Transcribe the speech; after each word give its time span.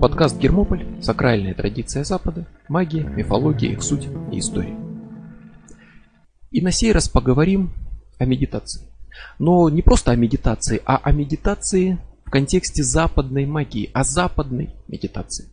Подкаст 0.00 0.38
«Гермополь. 0.38 0.86
Сакральная 1.02 1.52
традиция 1.52 2.04
Запада. 2.04 2.46
Магия, 2.68 3.02
мифология, 3.02 3.72
их 3.72 3.82
суть 3.82 4.08
и 4.32 4.38
история». 4.38 4.74
И 6.50 6.62
на 6.62 6.70
сей 6.70 6.92
раз 6.92 7.06
поговорим 7.06 7.74
о 8.16 8.24
медитации. 8.24 8.80
Но 9.38 9.68
не 9.68 9.82
просто 9.82 10.12
о 10.12 10.16
медитации, 10.16 10.80
а 10.86 10.96
о 10.96 11.12
медитации 11.12 11.98
в 12.24 12.30
контексте 12.30 12.82
западной 12.82 13.44
магии, 13.44 13.90
о 13.92 14.02
западной 14.02 14.70
медитации. 14.88 15.50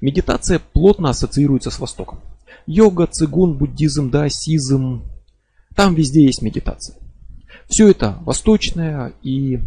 Медитация 0.00 0.60
плотно 0.60 1.10
ассоциируется 1.10 1.72
с 1.72 1.80
Востоком. 1.80 2.20
Йога, 2.66 3.08
цигун, 3.08 3.58
буддизм, 3.58 4.08
даосизм. 4.08 5.02
Там 5.74 5.96
везде 5.96 6.24
есть 6.24 6.42
медитация. 6.42 6.96
Все 7.66 7.90
это 7.90 8.18
восточное 8.20 9.14
и 9.24 9.58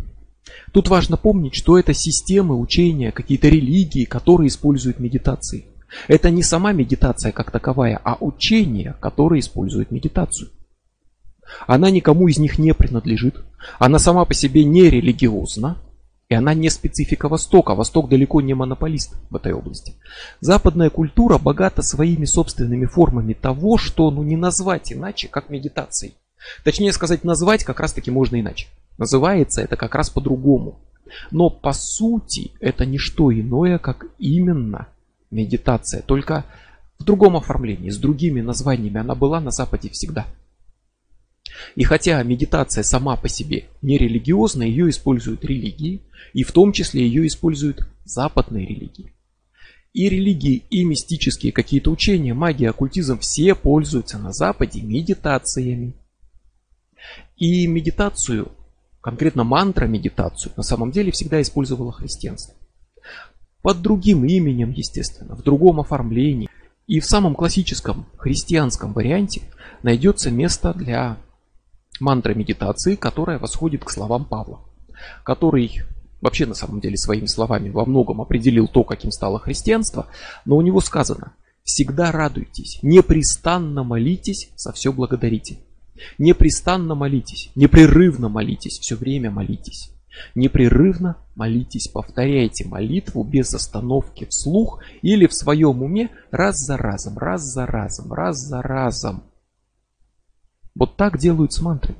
Тут 0.71 0.89
важно 0.89 1.17
помнить, 1.17 1.55
что 1.55 1.79
это 1.79 1.93
системы 1.93 2.59
учения, 2.59 3.11
какие-то 3.11 3.47
религии, 3.47 4.05
которые 4.05 4.47
используют 4.49 4.99
медитации. 4.99 5.65
Это 6.07 6.29
не 6.29 6.43
сама 6.43 6.71
медитация 6.71 7.31
как 7.31 7.51
таковая, 7.51 7.99
а 8.03 8.17
учение, 8.19 8.95
которое 8.99 9.39
использует 9.39 9.91
медитацию. 9.91 10.49
Она 11.67 11.89
никому 11.89 12.27
из 12.27 12.37
них 12.37 12.57
не 12.57 12.73
принадлежит. 12.73 13.43
Она 13.79 13.99
сама 13.99 14.25
по 14.25 14.33
себе 14.33 14.65
не 14.65 14.89
религиозна. 14.89 15.77
И 16.27 16.33
она 16.33 16.55
не 16.55 16.69
специфика 16.71 17.29
Востока. 17.29 17.75
Восток 17.75 18.09
далеко 18.09 18.41
не 18.41 18.55
монополист 18.55 19.15
в 19.29 19.35
этой 19.35 19.53
области. 19.53 19.93
Западная 20.39 20.89
культура 20.89 21.37
богата 21.37 21.83
своими 21.83 22.25
собственными 22.25 22.87
формами 22.87 23.33
того, 23.33 23.77
что 23.77 24.09
ну, 24.09 24.23
не 24.23 24.35
назвать 24.35 24.91
иначе, 24.91 25.27
как 25.27 25.49
медитацией. 25.49 26.15
Точнее 26.63 26.93
сказать, 26.93 27.23
назвать 27.23 27.63
как 27.63 27.79
раз 27.79 27.93
таки 27.93 28.11
можно 28.11 28.39
иначе. 28.39 28.67
Называется 28.97 29.61
это 29.61 29.75
как 29.75 29.95
раз 29.95 30.09
по-другому. 30.09 30.79
Но 31.31 31.49
по 31.49 31.73
сути 31.73 32.51
это 32.59 32.85
не 32.85 32.97
что 32.97 33.31
иное, 33.31 33.77
как 33.77 34.07
именно 34.17 34.87
медитация. 35.31 36.01
Только 36.01 36.45
в 36.97 37.03
другом 37.03 37.35
оформлении, 37.35 37.89
с 37.89 37.97
другими 37.97 38.41
названиями. 38.41 38.99
Она 38.99 39.15
была 39.15 39.39
на 39.39 39.51
Западе 39.51 39.89
всегда. 39.89 40.25
И 41.75 41.83
хотя 41.83 42.21
медитация 42.23 42.83
сама 42.83 43.15
по 43.15 43.29
себе 43.29 43.65
не 43.81 43.97
религиозная, 43.97 44.67
ее 44.67 44.89
используют 44.89 45.45
религии, 45.45 46.01
и 46.33 46.43
в 46.43 46.51
том 46.51 46.71
числе 46.71 47.05
ее 47.05 47.27
используют 47.27 47.87
западные 48.03 48.65
религии. 48.65 49.13
И 49.93 50.09
религии, 50.09 50.63
и 50.69 50.83
мистические 50.83 51.53
какие-то 51.53 51.89
учения, 51.91 52.33
магия, 52.33 52.69
оккультизм, 52.69 53.19
все 53.19 53.55
пользуются 53.55 54.17
на 54.17 54.33
Западе 54.33 54.81
медитациями. 54.81 55.93
И 57.37 57.67
медитацию 57.67 58.51
конкретно 59.05 59.43
мантра 59.43 59.85
медитацию, 59.85 60.51
на 60.57 60.63
самом 60.63 60.89
деле 60.89 61.11
всегда 61.11 61.39
использовало 61.39 61.91
христианство. 61.91 62.55
Под 63.61 63.81
другим 63.81 64.25
именем, 64.25 64.71
естественно, 64.71 65.35
в 65.35 65.43
другом 65.43 65.79
оформлении. 65.79 66.49
И 66.87 66.99
в 66.99 67.05
самом 67.05 67.35
классическом 67.35 68.07
христианском 68.17 68.93
варианте 68.93 69.41
найдется 69.83 70.31
место 70.31 70.73
для 70.73 71.17
мантры 71.99 72.33
медитации, 72.33 72.95
которая 72.95 73.37
восходит 73.37 73.83
к 73.83 73.91
словам 73.91 74.25
Павла, 74.25 74.61
который 75.23 75.83
вообще 76.21 76.47
на 76.47 76.55
самом 76.55 76.79
деле 76.79 76.97
своими 76.97 77.27
словами 77.27 77.69
во 77.69 77.85
многом 77.85 78.21
определил 78.21 78.67
то, 78.67 78.83
каким 78.83 79.11
стало 79.11 79.39
христианство, 79.39 80.07
но 80.45 80.57
у 80.57 80.61
него 80.61 80.81
сказано 80.81 81.33
«Всегда 81.63 82.11
радуйтесь, 82.11 82.79
непрестанно 82.81 83.83
молитесь, 83.83 84.49
за 84.55 84.71
все 84.73 84.91
благодарите». 84.91 85.59
Непрестанно 86.17 86.95
молитесь, 86.95 87.51
непрерывно 87.55 88.29
молитесь, 88.29 88.79
все 88.79 88.95
время 88.95 89.31
молитесь. 89.31 89.91
Непрерывно 90.33 91.17
молитесь, 91.35 91.87
повторяйте 91.87 92.65
молитву 92.65 93.23
без 93.23 93.53
остановки 93.53 94.25
вслух 94.25 94.81
или 95.01 95.27
в 95.27 95.33
своем 95.33 95.83
уме 95.83 96.09
раз 96.31 96.57
за 96.57 96.77
разом, 96.77 97.17
раз 97.17 97.41
за 97.41 97.65
разом, 97.65 98.13
раз 98.13 98.37
за 98.37 98.61
разом. 98.61 99.23
Вот 100.73 100.95
так 100.95 101.17
делают 101.17 101.53
с 101.53 101.61
мантрами. 101.61 101.99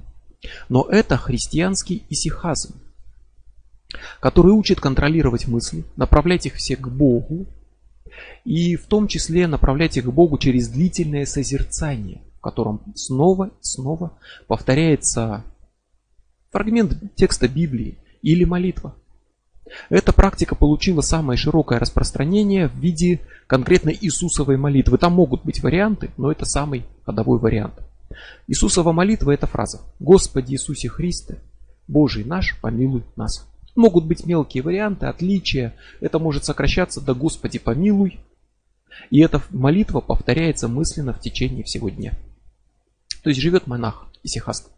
Но 0.70 0.88
это 0.90 1.18
христианский 1.18 2.04
исихазм, 2.10 2.76
который 4.20 4.52
учит 4.52 4.80
контролировать 4.80 5.48
мысли, 5.48 5.84
направлять 5.96 6.46
их 6.46 6.56
все 6.56 6.76
к 6.76 6.88
Богу, 6.88 7.48
и 8.46 8.76
в 8.76 8.86
том 8.86 9.08
числе 9.08 9.48
направлять 9.48 9.98
их 9.98 10.06
к 10.06 10.10
Богу 10.10 10.38
через 10.38 10.70
длительное 10.70 11.26
созерцание– 11.26 12.22
котором 12.46 12.80
снова 12.94 13.48
и 13.48 13.52
снова 13.62 14.20
повторяется 14.46 15.44
фрагмент 16.52 16.96
текста 17.16 17.48
Библии 17.48 17.98
или 18.22 18.44
молитва. 18.44 18.94
Эта 19.90 20.14
практика 20.14 20.54
получила 20.54 21.02
самое 21.02 21.38
широкое 21.38 21.80
распространение 21.80 22.68
в 22.68 22.76
виде 22.76 23.22
конкретно 23.48 23.90
Иисусовой 23.90 24.58
молитвы. 24.58 25.00
Там 25.00 25.14
могут 25.14 25.44
быть 25.44 25.64
варианты, 25.64 26.12
но 26.18 26.32
это 26.32 26.46
самый 26.46 26.86
ходовой 27.04 27.40
вариант. 27.40 27.74
Иисусова 28.46 28.92
молитва– 28.92 29.32
это 29.34 29.48
фраза 29.48 29.82
«Господи 30.00 30.54
Иисусе 30.54 30.88
Христе, 30.88 31.40
Божий 31.88 32.24
наш, 32.24 32.60
помилуй 32.62 33.04
нас». 33.16 33.48
Могут 33.76 34.06
быть 34.06 34.28
мелкие 34.28 34.62
варианты, 34.62 35.08
отличия. 35.08 35.74
Это 36.00 36.20
может 36.20 36.46
сокращаться 36.46 37.02
до 37.02 37.16
«Господи 37.16 37.58
помилуй». 37.58 38.20
И 39.10 39.20
эта 39.20 39.42
молитва 39.50 40.00
повторяется 40.00 40.68
мысленно 40.68 41.12
в 41.12 41.20
течение 41.20 41.64
всего 41.64 41.90
дня. 41.90 42.14
То 43.26 43.30
есть 43.30 43.42
живет 43.42 43.66
монах 43.66 44.06
исихаст. 44.22 44.70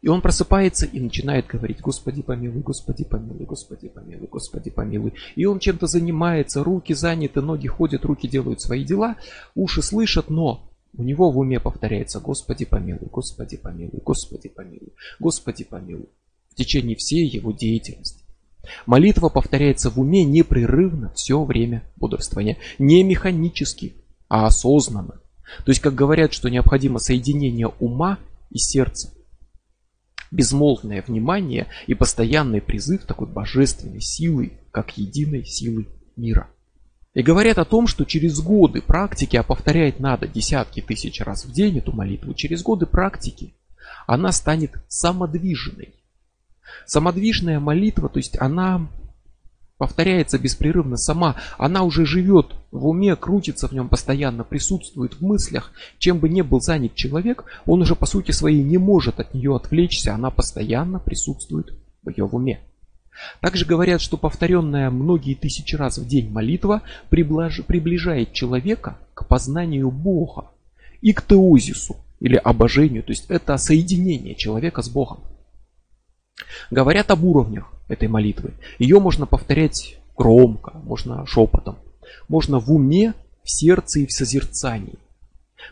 И 0.00 0.06
он 0.06 0.20
просыпается 0.20 0.86
и 0.86 1.00
начинает 1.00 1.48
говорить, 1.48 1.80
Господи 1.80 2.22
помилуй, 2.22 2.62
Господи 2.62 3.02
помилуй, 3.02 3.44
Господи 3.46 3.88
помилуй, 3.88 4.28
Господи 4.28 4.70
помилуй. 4.70 5.14
И 5.34 5.44
он 5.44 5.58
чем-то 5.58 5.88
занимается, 5.88 6.62
руки 6.62 6.94
заняты, 6.94 7.40
ноги 7.40 7.66
ходят, 7.66 8.04
руки 8.04 8.28
делают 8.28 8.60
свои 8.60 8.84
дела, 8.84 9.16
уши 9.56 9.82
слышат, 9.82 10.30
но 10.30 10.70
у 10.96 11.02
него 11.02 11.32
в 11.32 11.38
уме 11.38 11.58
повторяется 11.58 12.20
Господи 12.20 12.64
помилуй, 12.64 13.08
Господи 13.10 13.56
помилуй, 13.56 14.00
Господи 14.04 14.48
помилуй, 14.48 14.92
Господи 15.18 15.64
помилуй. 15.64 16.10
В 16.52 16.54
течение 16.54 16.94
всей 16.94 17.26
его 17.26 17.50
деятельности. 17.50 18.22
Молитва 18.86 19.30
повторяется 19.30 19.90
в 19.90 19.98
уме 19.98 20.22
непрерывно 20.22 21.12
все 21.16 21.42
время 21.42 21.82
бодрствования. 21.96 22.56
Не 22.78 23.02
механически, 23.02 23.96
а 24.28 24.46
осознанно. 24.46 25.19
То 25.64 25.70
есть, 25.70 25.80
как 25.80 25.94
говорят, 25.94 26.32
что 26.32 26.48
необходимо 26.48 26.98
соединение 26.98 27.68
ума 27.68 28.18
и 28.50 28.58
сердца. 28.58 29.12
Безмолвное 30.30 31.02
внимание 31.02 31.66
и 31.86 31.94
постоянный 31.94 32.60
призыв 32.60 33.04
такой 33.04 33.26
божественной 33.26 34.00
силы, 34.00 34.52
как 34.70 34.96
единой 34.96 35.44
силы 35.44 35.88
мира. 36.16 36.48
И 37.14 37.22
говорят 37.22 37.58
о 37.58 37.64
том, 37.64 37.88
что 37.88 38.04
через 38.04 38.40
годы 38.40 38.82
практики, 38.82 39.36
а 39.36 39.42
повторять 39.42 39.98
надо 39.98 40.28
десятки 40.28 40.80
тысяч 40.80 41.20
раз 41.20 41.44
в 41.44 41.52
день 41.52 41.78
эту 41.78 41.92
молитву, 41.92 42.34
через 42.34 42.62
годы 42.62 42.86
практики 42.86 43.54
она 44.06 44.30
станет 44.30 44.72
самодвижной. 44.88 45.94
Самодвижная 46.86 47.58
молитва, 47.58 48.08
то 48.08 48.18
есть 48.18 48.40
она 48.40 48.88
повторяется 49.80 50.38
беспрерывно 50.38 50.98
сама, 50.98 51.36
она 51.56 51.84
уже 51.84 52.04
живет 52.04 52.54
в 52.70 52.86
уме, 52.86 53.16
крутится 53.16 53.66
в 53.66 53.72
нем 53.72 53.88
постоянно, 53.88 54.44
присутствует 54.44 55.14
в 55.14 55.22
мыслях. 55.22 55.72
Чем 55.96 56.18
бы 56.18 56.28
ни 56.28 56.42
был 56.42 56.60
занят 56.60 56.94
человек, 56.94 57.46
он 57.64 57.80
уже 57.80 57.96
по 57.96 58.04
сути 58.04 58.30
своей 58.30 58.62
не 58.62 58.76
может 58.76 59.20
от 59.20 59.32
нее 59.32 59.56
отвлечься, 59.56 60.14
она 60.14 60.30
постоянно 60.30 60.98
присутствует 60.98 61.72
в 62.02 62.10
ее 62.10 62.26
уме. 62.26 62.60
Также 63.40 63.64
говорят, 63.64 64.02
что 64.02 64.18
повторенная 64.18 64.90
многие 64.90 65.34
тысячи 65.34 65.74
раз 65.76 65.96
в 65.96 66.06
день 66.06 66.30
молитва 66.30 66.82
приближает 67.08 68.34
человека 68.34 68.98
к 69.14 69.26
познанию 69.26 69.90
Бога 69.90 70.50
и 71.00 71.14
к 71.14 71.22
теозису 71.22 71.96
или 72.20 72.36
обожению, 72.36 73.02
то 73.02 73.12
есть 73.12 73.30
это 73.30 73.56
соединение 73.56 74.34
человека 74.34 74.82
с 74.82 74.90
Богом. 74.90 75.20
Говорят 76.70 77.10
об 77.10 77.24
уровнях 77.24 77.72
этой 77.88 78.08
молитвы. 78.08 78.54
Ее 78.78 79.00
можно 79.00 79.26
повторять 79.26 79.98
громко, 80.16 80.72
можно 80.84 81.26
шепотом, 81.26 81.78
можно 82.28 82.58
в 82.58 82.70
уме, 82.70 83.14
в 83.42 83.50
сердце 83.50 84.00
и 84.00 84.06
в 84.06 84.12
созерцании. 84.12 84.98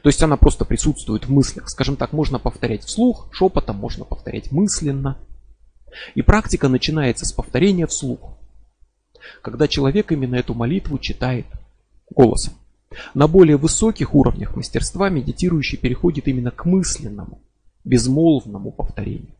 То 0.02 0.08
есть 0.08 0.22
она 0.22 0.36
просто 0.36 0.64
присутствует 0.64 1.26
в 1.26 1.30
мыслях. 1.30 1.68
Скажем 1.68 1.96
так, 1.96 2.12
можно 2.12 2.38
повторять 2.38 2.84
вслух, 2.84 3.28
шепотом 3.32 3.76
можно 3.76 4.04
повторять 4.04 4.52
мысленно. 4.52 5.18
И 6.14 6.22
практика 6.22 6.68
начинается 6.68 7.24
с 7.24 7.32
повторения 7.32 7.86
вслух. 7.86 8.36
Когда 9.42 9.68
человек 9.68 10.12
именно 10.12 10.36
эту 10.36 10.54
молитву 10.54 10.98
читает 10.98 11.46
голосом. 12.10 12.54
На 13.14 13.28
более 13.28 13.56
высоких 13.56 14.14
уровнях 14.14 14.56
мастерства 14.56 15.08
медитирующий 15.08 15.78
переходит 15.78 16.26
именно 16.28 16.50
к 16.50 16.64
мысленному, 16.64 17.40
безмолвному 17.84 18.72
повторению. 18.72 19.34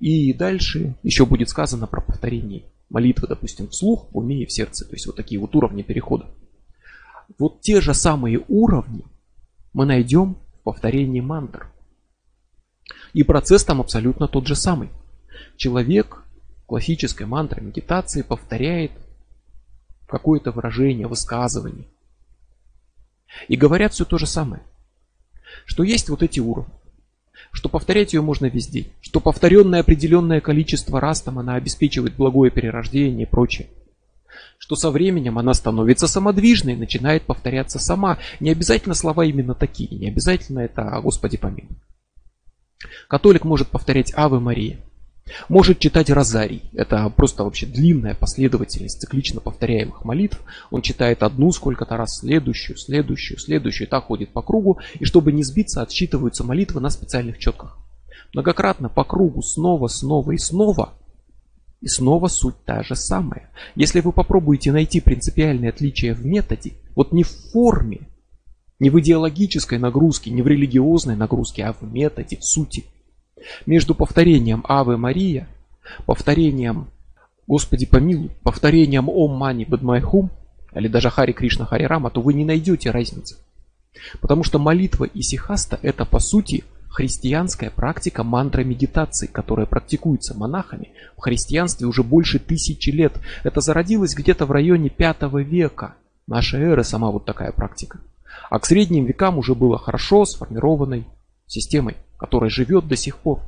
И 0.00 0.32
дальше 0.32 0.96
еще 1.02 1.26
будет 1.26 1.48
сказано 1.48 1.86
про 1.86 2.00
повторение 2.00 2.64
молитвы, 2.92 3.26
допустим, 3.26 3.68
вслух, 3.68 4.08
в 4.12 4.18
уме 4.18 4.42
и 4.42 4.46
в 4.46 4.52
сердце. 4.52 4.84
То 4.84 4.92
есть 4.92 5.06
вот 5.06 5.16
такие 5.16 5.40
вот 5.40 5.54
уровни 5.56 5.82
перехода. 5.82 6.26
Вот 7.38 7.60
те 7.60 7.80
же 7.80 7.94
самые 7.94 8.44
уровни 8.48 9.04
мы 9.72 9.86
найдем 9.86 10.36
в 10.60 10.62
повторении 10.64 11.20
мантр. 11.20 11.68
И 13.14 13.22
процесс 13.22 13.64
там 13.64 13.80
абсолютно 13.80 14.28
тот 14.28 14.46
же 14.46 14.54
самый. 14.54 14.90
Человек 15.56 16.24
классической 16.66 17.26
мантры 17.26 17.62
медитации 17.62 18.22
повторяет 18.22 18.92
какое-то 20.06 20.52
выражение, 20.52 21.06
высказывание. 21.06 21.86
И 23.48 23.56
говорят 23.56 23.94
все 23.94 24.04
то 24.04 24.18
же 24.18 24.26
самое. 24.26 24.62
Что 25.64 25.82
есть 25.82 26.10
вот 26.10 26.22
эти 26.22 26.40
уровни. 26.40 26.72
Что 27.52 27.68
повторять 27.68 28.14
ее 28.14 28.22
можно 28.22 28.46
везде. 28.46 28.86
Что 29.00 29.20
повторенное 29.20 29.80
определенное 29.80 30.40
количество 30.40 31.00
раз 31.00 31.22
там 31.22 31.38
она 31.38 31.54
обеспечивает 31.54 32.16
благое 32.16 32.50
перерождение 32.50 33.26
и 33.26 33.30
прочее. 33.30 33.68
Что 34.58 34.74
со 34.74 34.90
временем 34.90 35.38
она 35.38 35.54
становится 35.54 36.06
самодвижной, 36.08 36.76
начинает 36.76 37.24
повторяться 37.24 37.78
сама. 37.78 38.18
Не 38.40 38.50
обязательно 38.50 38.94
слова 38.94 39.24
именно 39.24 39.54
такие. 39.54 39.98
Не 39.98 40.08
обязательно 40.08 40.60
это 40.60 40.98
«Господи 41.02 41.36
помилуй». 41.36 41.76
Католик 43.08 43.44
может 43.44 43.68
повторять 43.68 44.12
«Аве 44.16 44.38
Мария». 44.38 44.78
Может 45.48 45.78
читать 45.78 46.10
розарий. 46.10 46.62
Это 46.72 47.08
просто 47.10 47.44
вообще 47.44 47.66
длинная 47.66 48.14
последовательность 48.14 49.00
циклично 49.00 49.40
повторяемых 49.40 50.04
молитв. 50.04 50.40
Он 50.70 50.82
читает 50.82 51.22
одну 51.22 51.52
сколько-то 51.52 51.96
раз, 51.96 52.18
следующую, 52.18 52.76
следующую, 52.76 53.38
следующую. 53.38 53.86
И 53.86 53.90
так 53.90 54.04
ходит 54.04 54.30
по 54.30 54.42
кругу. 54.42 54.78
И 54.98 55.04
чтобы 55.04 55.32
не 55.32 55.42
сбиться, 55.42 55.82
отсчитываются 55.82 56.44
молитвы 56.44 56.80
на 56.80 56.90
специальных 56.90 57.38
четках. 57.38 57.78
Многократно 58.34 58.88
по 58.88 59.04
кругу, 59.04 59.42
снова, 59.42 59.88
снова 59.88 60.32
и 60.32 60.38
снова. 60.38 60.94
И 61.80 61.88
снова 61.88 62.28
суть 62.28 62.64
та 62.64 62.82
же 62.82 62.94
самая. 62.94 63.50
Если 63.74 64.00
вы 64.00 64.12
попробуете 64.12 64.70
найти 64.72 65.00
принципиальные 65.00 65.70
отличия 65.70 66.14
в 66.14 66.24
методе, 66.24 66.74
вот 66.94 67.12
не 67.12 67.24
в 67.24 67.30
форме, 67.52 68.08
не 68.78 68.90
в 68.90 69.00
идеологической 69.00 69.78
нагрузке, 69.78 70.30
не 70.30 70.42
в 70.42 70.46
религиозной 70.46 71.16
нагрузке, 71.16 71.64
а 71.64 71.72
в 71.72 71.82
методе, 71.82 72.36
в 72.36 72.44
сути– 72.44 72.84
между 73.66 73.94
повторением 73.94 74.64
Аве 74.68 74.96
Мария, 74.96 75.48
повторением 76.06 76.88
Господи 77.46 77.86
помилуй, 77.86 78.30
повторением 78.42 79.08
Ом 79.08 79.36
Мани 79.36 79.64
Бадмайхум, 79.64 80.30
или 80.74 80.88
даже 80.88 81.10
Хари 81.10 81.32
Кришна 81.32 81.66
Хари 81.66 81.84
Рама, 81.84 82.10
то 82.10 82.20
вы 82.20 82.34
не 82.34 82.44
найдете 82.44 82.90
разницы. 82.90 83.36
Потому 84.20 84.42
что 84.42 84.58
молитва 84.58 85.06
Исихаста 85.12 85.78
это 85.82 86.04
по 86.04 86.18
сути 86.18 86.64
христианская 86.88 87.70
практика 87.70 88.22
мантра 88.22 88.62
медитации, 88.62 89.26
которая 89.26 89.66
практикуется 89.66 90.36
монахами 90.36 90.90
в 91.16 91.20
христианстве 91.20 91.86
уже 91.86 92.02
больше 92.02 92.38
тысячи 92.38 92.90
лет. 92.90 93.14
Это 93.44 93.60
зародилось 93.60 94.14
где-то 94.14 94.46
в 94.46 94.50
районе 94.50 94.88
5 94.88 95.22
века 95.44 95.94
нашей 96.26 96.60
эры, 96.60 96.84
сама 96.84 97.10
вот 97.10 97.24
такая 97.24 97.52
практика. 97.52 98.00
А 98.50 98.58
к 98.58 98.66
средним 98.66 99.04
векам 99.04 99.38
уже 99.38 99.54
было 99.54 99.78
хорошо 99.78 100.24
сформированной 100.24 101.06
системой 101.52 101.96
которая 102.22 102.50
живет 102.50 102.86
до 102.86 102.94
сих 102.94 103.18
пор. 103.18 103.40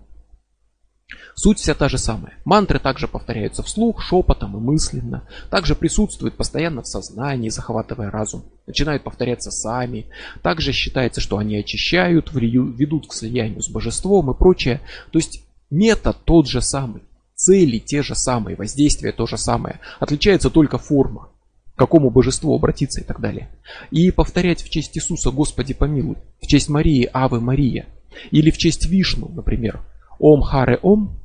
Суть 1.36 1.60
вся 1.60 1.74
та 1.74 1.88
же 1.88 1.96
самая. 1.96 2.34
Мантры 2.44 2.80
также 2.80 3.06
повторяются 3.06 3.62
вслух, 3.62 4.02
шепотом 4.02 4.56
и 4.56 4.60
мысленно. 4.60 5.28
Также 5.48 5.76
присутствуют 5.76 6.36
постоянно 6.36 6.82
в 6.82 6.88
сознании, 6.88 7.50
захватывая 7.50 8.10
разум. 8.10 8.42
Начинают 8.66 9.04
повторяться 9.04 9.52
сами. 9.52 10.06
Также 10.42 10.72
считается, 10.72 11.20
что 11.20 11.38
они 11.38 11.56
очищают, 11.56 12.32
ведут 12.32 13.06
к 13.06 13.12
слиянию 13.12 13.62
с 13.62 13.68
божеством 13.68 14.28
и 14.32 14.36
прочее. 14.36 14.80
То 15.12 15.20
есть 15.20 15.44
метод 15.70 16.16
тот 16.24 16.48
же 16.48 16.60
самый. 16.60 17.04
Цели 17.36 17.78
те 17.78 18.02
же 18.02 18.16
самые, 18.16 18.56
воздействие 18.56 19.12
то 19.12 19.28
же 19.28 19.38
самое. 19.38 19.78
Отличается 20.00 20.50
только 20.50 20.78
форма. 20.78 21.28
К 21.74 21.78
какому 21.78 22.10
божеству 22.10 22.54
обратиться 22.54 23.00
и 23.00 23.04
так 23.04 23.20
далее. 23.20 23.48
И 23.90 24.10
повторять 24.12 24.62
в 24.62 24.70
честь 24.70 24.96
Иисуса 24.96 25.30
Господи 25.32 25.74
помилуй. 25.74 26.16
В 26.40 26.46
честь 26.46 26.68
Марии 26.68 27.08
Авы 27.12 27.40
Мария. 27.40 27.86
Или 28.30 28.50
в 28.50 28.58
честь 28.58 28.86
Вишну, 28.86 29.28
например, 29.28 29.80
Ом 30.20 30.40
Харе 30.42 30.78
Ом. 30.82 31.18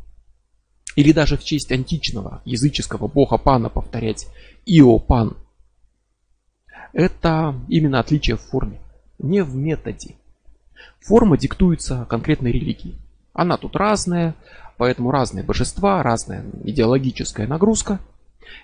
Или 0.95 1.11
даже 1.11 1.37
в 1.37 1.43
честь 1.43 1.71
античного 1.71 2.41
языческого 2.45 3.07
бога 3.07 3.37
Пана 3.37 3.69
повторять 3.69 4.27
Ио 4.65 4.97
Пан. 4.97 5.37
Это 6.93 7.53
именно 7.67 7.99
отличие 7.99 8.37
в 8.37 8.41
форме, 8.41 8.79
не 9.19 9.43
в 9.43 9.55
методе. 9.55 10.15
Форма 10.99 11.37
диктуется 11.37 12.07
конкретной 12.09 12.51
религией. 12.51 12.95
Она 13.33 13.57
тут 13.57 13.75
разная, 13.75 14.33
поэтому 14.77 15.11
разные 15.11 15.43
божества, 15.43 16.01
разная 16.01 16.43
идеологическая 16.63 17.45
нагрузка– 17.45 17.99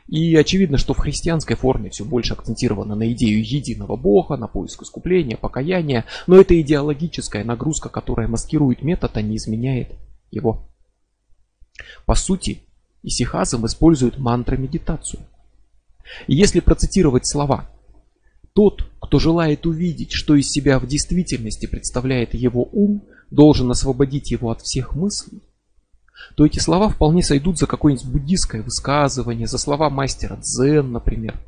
и 0.08 0.36
очевидно, 0.36 0.78
что 0.78 0.94
в 0.94 0.98
христианской 0.98 1.56
форме 1.56 1.90
все 1.90 2.06
больше 2.06 2.34
акцентировано 2.34 2.96
на 2.96 3.12
идею 3.12 3.44
единого 3.44 3.96
Бога, 3.96 4.38
на 4.38 4.48
поиск 4.48 4.84
искупления, 4.84 5.38
покаяния, 5.38 6.06
но 6.28 6.38
это 6.38 6.60
идеологическая 6.60 7.44
нагрузка, 7.44 7.90
которая 7.90 8.28
маскирует 8.28 8.82
метод, 8.82 9.18
а 9.18 9.22
не 9.22 9.38
изменяет 9.38 9.94
его. 10.32 10.70
По 12.06 12.16
сути, 12.16 12.62
исихазм 13.04 13.66
использует 13.66 14.18
мантра-медитацию. 14.18 15.22
Если 16.28 16.60
процитировать 16.60 17.26
слова 17.26 17.70
«Тот, 18.54 18.88
кто 19.02 19.20
желает 19.20 19.66
увидеть, 19.66 20.12
что 20.12 20.36
из 20.36 20.50
себя 20.50 20.80
в 20.80 20.88
действительности 20.88 21.66
представляет 21.66 22.34
его 22.34 22.70
ум, 22.72 23.04
должен 23.32 23.70
освободить 23.72 24.32
его 24.32 24.52
от 24.52 24.62
всех 24.62 24.96
мыслей», 24.96 25.42
то 26.36 26.46
эти 26.46 26.60
слова 26.60 26.90
вполне 26.90 27.24
сойдут 27.24 27.58
за 27.58 27.68
какое-нибудь 27.68 28.08
буддийское 28.08 28.62
высказывание, 28.62 29.48
за 29.48 29.58
слова 29.58 29.90
мастера 29.90 30.38
дзен, 30.38 30.92
например, 30.92 31.40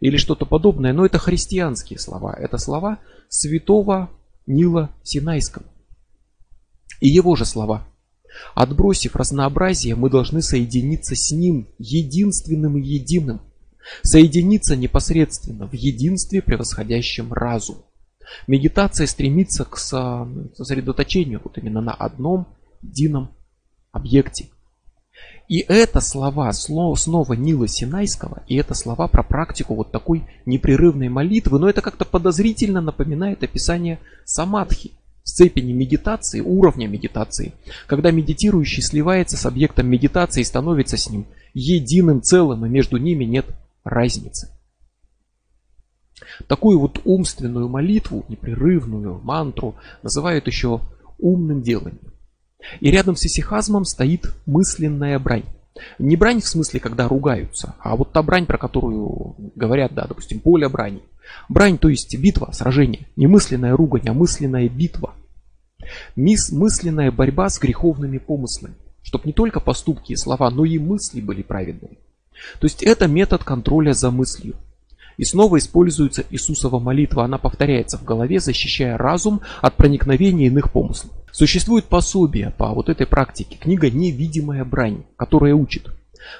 или 0.00 0.16
что-то 0.16 0.46
подобное, 0.46 0.92
но 0.92 1.04
это 1.04 1.18
христианские 1.18 1.98
слова, 1.98 2.34
это 2.34 2.58
слова 2.58 2.98
святого 3.28 4.10
Нила 4.46 4.90
Синайского. 5.02 5.66
И 7.00 7.08
его 7.08 7.36
же 7.36 7.44
слова. 7.44 7.86
Отбросив 8.54 9.16
разнообразие, 9.16 9.94
мы 9.94 10.10
должны 10.10 10.42
соединиться 10.42 11.14
с 11.14 11.30
ним, 11.32 11.68
единственным 11.78 12.76
и 12.78 12.82
единым. 12.82 13.40
Соединиться 14.02 14.76
непосредственно 14.76 15.66
в 15.66 15.72
единстве, 15.72 16.42
превосходящем 16.42 17.32
разум. 17.32 17.78
Медитация 18.46 19.06
стремится 19.06 19.64
к 19.64 19.76
сосредоточению 19.76 21.40
вот 21.42 21.58
именно 21.58 21.80
на 21.80 21.92
одном 21.92 22.46
едином 22.82 23.30
объекте. 23.92 24.48
И 25.48 25.64
это 25.66 26.00
слова 26.00 26.52
снова 26.52 27.32
Нила 27.32 27.66
Синайского, 27.66 28.44
и 28.46 28.56
это 28.56 28.74
слова 28.74 29.08
про 29.08 29.24
практику 29.24 29.74
вот 29.74 29.90
такой 29.90 30.24
непрерывной 30.46 31.08
молитвы, 31.08 31.58
но 31.58 31.68
это 31.68 31.82
как-то 31.82 32.04
подозрительно 32.04 32.80
напоминает 32.80 33.42
описание 33.42 33.98
самадхи, 34.24 34.92
степени 35.24 35.72
медитации, 35.72 36.40
уровня 36.40 36.86
медитации, 36.86 37.52
когда 37.88 38.12
медитирующий 38.12 38.82
сливается 38.82 39.36
с 39.36 39.44
объектом 39.44 39.88
медитации 39.88 40.42
и 40.42 40.44
становится 40.44 40.96
с 40.96 41.10
ним 41.10 41.26
единым 41.52 42.22
целым, 42.22 42.64
и 42.64 42.68
между 42.68 42.96
ними 42.98 43.24
нет 43.24 43.46
разницы. 43.82 44.50
Такую 46.46 46.78
вот 46.78 47.00
умственную 47.04 47.68
молитву, 47.68 48.24
непрерывную 48.28 49.20
мантру 49.20 49.74
называют 50.02 50.46
еще 50.46 50.80
умным 51.18 51.62
деланием. 51.62 52.09
И 52.80 52.90
рядом 52.90 53.16
с 53.16 53.24
исихазмом 53.24 53.84
стоит 53.84 54.32
мысленная 54.46 55.18
брань. 55.18 55.44
Не 55.98 56.16
брань 56.16 56.40
в 56.40 56.48
смысле, 56.48 56.80
когда 56.80 57.08
ругаются, 57.08 57.74
а 57.80 57.96
вот 57.96 58.12
та 58.12 58.22
брань, 58.22 58.46
про 58.46 58.58
которую 58.58 59.34
говорят, 59.54 59.94
да, 59.94 60.06
допустим, 60.06 60.40
поле 60.40 60.68
брани. 60.68 61.02
Брань, 61.48 61.78
то 61.78 61.88
есть 61.88 62.16
битва, 62.18 62.50
сражение. 62.52 63.06
Не 63.16 63.26
мысленная 63.26 63.76
ругань, 63.76 64.08
а 64.08 64.12
мысленная 64.12 64.68
битва. 64.68 65.14
Мис, 66.16 66.50
мысленная 66.52 67.10
борьба 67.10 67.48
с 67.48 67.58
греховными 67.58 68.18
помыслами. 68.18 68.74
Чтоб 69.02 69.24
не 69.24 69.32
только 69.32 69.60
поступки 69.60 70.12
и 70.12 70.16
слова, 70.16 70.50
но 70.50 70.64
и 70.64 70.78
мысли 70.78 71.20
были 71.20 71.42
праведными. 71.42 71.98
То 72.58 72.66
есть 72.66 72.82
это 72.82 73.06
метод 73.06 73.44
контроля 73.44 73.92
за 73.92 74.10
мыслью. 74.10 74.56
И 75.20 75.24
снова 75.24 75.58
используется 75.58 76.24
Иисусова 76.30 76.78
молитва. 76.78 77.24
Она 77.24 77.36
повторяется 77.36 77.98
в 77.98 78.04
голове, 78.04 78.40
защищая 78.40 78.96
разум 78.96 79.42
от 79.60 79.76
проникновения 79.76 80.46
иных 80.46 80.72
помыслов. 80.72 81.12
Существует 81.30 81.84
пособие 81.84 82.54
по 82.56 82.72
вот 82.72 82.88
этой 82.88 83.06
практике, 83.06 83.58
книга 83.60 83.90
«Невидимая 83.90 84.64
брань», 84.64 85.02
которая 85.18 85.54
учит. 85.54 85.90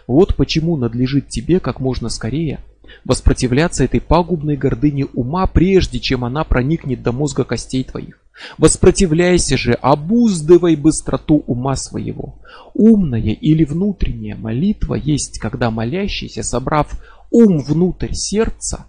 Вот 0.07 0.35
почему 0.35 0.79
надлежит 0.79 1.29
тебе 1.29 1.61
как 1.61 1.79
можно 1.79 2.09
скорее 2.09 2.61
воспротивляться 3.05 3.85
этой 3.85 4.01
пагубной 4.01 4.57
гордыне 4.57 5.05
ума, 5.05 5.47
прежде 5.47 6.01
чем 6.01 6.25
она 6.25 6.45
проникнет 6.45 7.03
до 7.03 7.13
мозга 7.13 7.45
костей 7.45 7.85
твоих. 7.85 8.19
Воспротивляйся 8.57 9.59
же, 9.59 9.75
обуздывай 9.75 10.75
быстроту 10.75 11.45
ума 11.47 11.77
своего. 11.77 12.39
Умная 12.73 13.21
или 13.21 13.65
внутренняя 13.65 14.37
молитва 14.37 14.95
есть, 14.95 15.39
когда 15.39 15.71
молящийся, 15.71 16.43
собрав 16.43 16.99
ум 17.31 17.59
внутрь 17.61 18.13
сердца, 18.13 18.87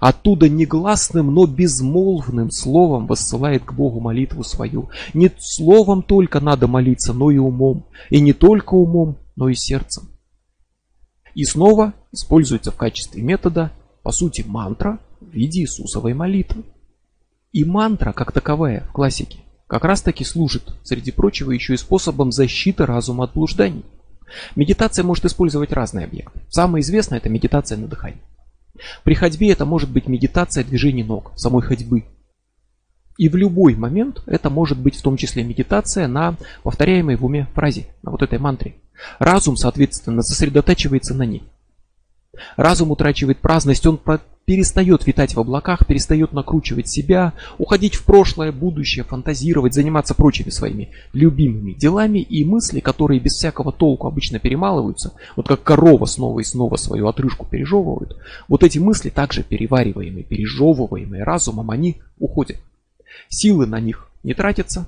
оттуда 0.00 0.48
негласным, 0.48 1.32
но 1.34 1.46
безмолвным 1.46 2.50
словом 2.50 3.06
воссылает 3.06 3.64
к 3.64 3.72
Богу 3.72 4.00
молитву 4.00 4.42
свою. 4.42 4.90
Не 5.12 5.30
словом 5.38 6.02
только 6.02 6.40
надо 6.40 6.66
молиться, 6.66 7.12
но 7.12 7.30
и 7.30 7.38
умом. 7.38 7.86
И 8.10 8.20
не 8.20 8.32
только 8.32 8.74
умом, 8.74 9.18
но 9.36 9.48
и 9.48 9.54
сердцем. 9.54 10.08
И 11.34 11.44
снова 11.44 11.94
используется 12.12 12.70
в 12.70 12.76
качестве 12.76 13.22
метода, 13.22 13.72
по 14.02 14.12
сути, 14.12 14.44
мантра 14.46 15.00
в 15.20 15.30
виде 15.30 15.62
Иисусовой 15.62 16.14
молитвы. 16.14 16.64
И 17.52 17.64
мантра, 17.64 18.12
как 18.12 18.32
таковая 18.32 18.86
в 18.88 18.92
классике, 18.92 19.38
как 19.66 19.84
раз 19.84 20.02
таки 20.02 20.24
служит, 20.24 20.76
среди 20.84 21.10
прочего, 21.10 21.50
еще 21.50 21.74
и 21.74 21.78
способом 21.78 22.30
защиты 22.30 22.86
разума 22.86 23.24
от 23.24 23.34
блужданий. 23.34 23.84
Медитация 24.56 25.04
может 25.04 25.24
использовать 25.24 25.72
разные 25.72 26.06
объекты. 26.06 26.40
Самое 26.48 26.82
известное 26.82 27.18
это 27.18 27.28
медитация 27.28 27.78
на 27.78 27.86
дыхании. 27.86 28.22
При 29.04 29.14
ходьбе 29.14 29.52
это 29.52 29.64
может 29.64 29.90
быть 29.90 30.08
медитация 30.08 30.64
движений 30.64 31.04
ног, 31.04 31.32
самой 31.36 31.62
ходьбы. 31.62 32.04
И 33.16 33.28
в 33.28 33.36
любой 33.36 33.76
момент 33.76 34.22
это 34.26 34.50
может 34.50 34.78
быть 34.78 34.96
в 34.96 35.02
том 35.02 35.16
числе 35.16 35.44
медитация 35.44 36.08
на 36.08 36.36
повторяемой 36.62 37.16
в 37.16 37.24
уме 37.24 37.46
фразе, 37.54 37.86
на 38.02 38.10
вот 38.10 38.22
этой 38.22 38.38
мантре. 38.38 38.74
Разум, 39.18 39.56
соответственно, 39.56 40.22
сосредотачивается 40.22 41.14
на 41.14 41.24
ней. 41.24 41.44
Разум 42.56 42.90
утрачивает 42.90 43.38
праздность, 43.38 43.86
он 43.86 44.00
перестает 44.44 45.06
витать 45.06 45.34
в 45.34 45.40
облаках, 45.40 45.86
перестает 45.86 46.32
накручивать 46.32 46.88
себя, 46.88 47.32
уходить 47.58 47.94
в 47.94 48.04
прошлое, 48.04 48.52
будущее, 48.52 49.04
фантазировать, 49.04 49.74
заниматься 49.74 50.14
прочими 50.14 50.50
своими 50.50 50.90
любимыми 51.12 51.72
делами 51.72 52.18
и 52.18 52.44
мысли, 52.44 52.80
которые 52.80 53.20
без 53.20 53.32
всякого 53.32 53.72
толку 53.72 54.06
обычно 54.06 54.38
перемалываются, 54.38 55.14
вот 55.36 55.48
как 55.48 55.62
корова 55.62 56.04
снова 56.06 56.40
и 56.40 56.44
снова 56.44 56.76
свою 56.76 57.08
отрыжку 57.08 57.46
пережевывают, 57.46 58.16
вот 58.48 58.62
эти 58.62 58.78
мысли, 58.78 59.10
также 59.10 59.42
перевариваемые, 59.42 60.24
пережевываемые 60.24 61.24
разумом, 61.24 61.70
они 61.70 62.02
уходят. 62.18 62.58
Силы 63.28 63.66
на 63.66 63.80
них 63.80 64.10
не 64.22 64.34
тратятся, 64.34 64.86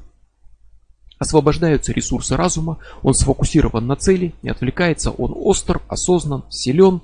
освобождаются 1.18 1.92
ресурсы 1.92 2.36
разума, 2.36 2.78
он 3.02 3.14
сфокусирован 3.14 3.86
на 3.86 3.96
цели, 3.96 4.34
не 4.42 4.50
отвлекается, 4.50 5.10
он 5.10 5.32
остр, 5.34 5.80
осознан, 5.88 6.44
силен, 6.50 7.00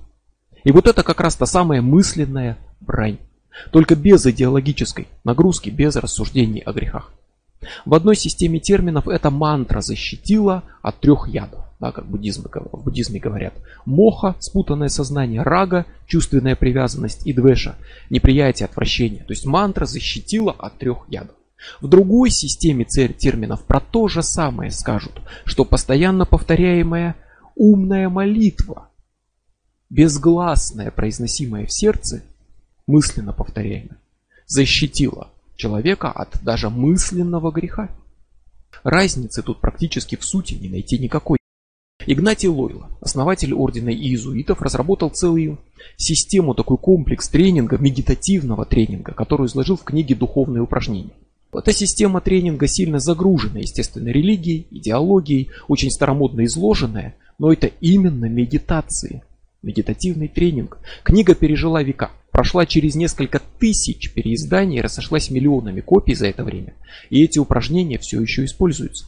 и 0.64 0.72
вот 0.72 0.86
это 0.86 1.02
как 1.02 1.20
раз 1.20 1.36
та 1.36 1.46
самая 1.46 1.82
мысленная 1.82 2.58
брань. 2.80 3.18
Только 3.70 3.96
без 3.96 4.24
идеологической 4.26 5.08
нагрузки, 5.24 5.70
без 5.70 5.96
рассуждений 5.96 6.60
о 6.60 6.72
грехах. 6.72 7.12
В 7.84 7.94
одной 7.94 8.16
системе 8.16 8.58
терминов 8.58 9.06
эта 9.06 9.30
мантра 9.30 9.80
защитила 9.80 10.64
от 10.82 10.98
трех 11.00 11.28
ядов, 11.28 11.60
да, 11.78 11.92
как 11.92 12.06
буддизм, 12.06 12.48
в 12.72 12.82
буддизме 12.82 13.20
говорят. 13.20 13.54
Моха, 13.84 14.34
спутанное 14.40 14.88
сознание, 14.88 15.42
рага, 15.42 15.86
чувственная 16.06 16.56
привязанность 16.56 17.26
и 17.26 17.32
двеша, 17.32 17.76
неприятие, 18.10 18.66
отвращение. 18.66 19.22
То 19.22 19.32
есть 19.32 19.46
мантра 19.46 19.84
защитила 19.84 20.52
от 20.52 20.78
трех 20.78 21.04
ядов. 21.08 21.36
В 21.80 21.86
другой 21.86 22.30
системе 22.30 22.84
терминов 22.84 23.64
про 23.64 23.78
то 23.78 24.08
же 24.08 24.24
самое 24.24 24.72
скажут, 24.72 25.20
что 25.44 25.64
постоянно 25.64 26.24
повторяемая 26.24 27.14
умная 27.54 28.08
молитва 28.08 28.88
безгласное, 29.92 30.90
произносимое 30.90 31.66
в 31.66 31.72
сердце, 31.72 32.22
мысленно 32.86 33.34
повторяемое, 33.34 33.98
защитило 34.46 35.28
человека 35.54 36.10
от 36.10 36.42
даже 36.42 36.70
мысленного 36.70 37.52
греха. 37.52 37.90
Разницы 38.82 39.42
тут 39.42 39.60
практически 39.60 40.16
в 40.16 40.24
сути 40.24 40.54
не 40.54 40.70
найти 40.70 40.98
никакой. 40.98 41.38
Игнатий 42.06 42.48
Лойла, 42.48 42.88
основатель 43.00 43.52
ордена 43.52 43.90
иезуитов, 43.90 44.62
разработал 44.62 45.10
целую 45.10 45.58
систему, 45.98 46.54
такой 46.54 46.78
комплекс 46.78 47.28
тренинга, 47.28 47.76
медитативного 47.76 48.64
тренинга, 48.64 49.12
который 49.12 49.46
изложил 49.46 49.76
в 49.76 49.84
книге 49.84 50.14
«Духовные 50.14 50.62
упражнения». 50.62 51.12
Эта 51.52 51.72
система 51.72 52.22
тренинга 52.22 52.66
сильно 52.66 52.98
загружена, 52.98 53.60
естественно, 53.60 54.08
религией, 54.08 54.66
идеологией, 54.70 55.50
очень 55.68 55.90
старомодно 55.90 56.46
изложенная, 56.46 57.14
но 57.38 57.52
это 57.52 57.66
именно 57.66 58.24
медитации– 58.24 59.22
Медитативный 59.62 60.26
тренинг. 60.26 60.78
Книга 61.04 61.34
пережила 61.36 61.82
века. 61.82 62.10
Прошла 62.32 62.66
через 62.66 62.96
несколько 62.96 63.40
тысяч 63.60 64.12
переизданий 64.12 64.78
и 64.78 64.80
разошлась 64.80 65.30
миллионами 65.30 65.80
копий 65.80 66.14
за 66.14 66.26
это 66.26 66.42
время. 66.42 66.74
И 67.10 67.22
эти 67.22 67.38
упражнения 67.38 67.98
все 67.98 68.20
еще 68.20 68.44
используются. 68.44 69.06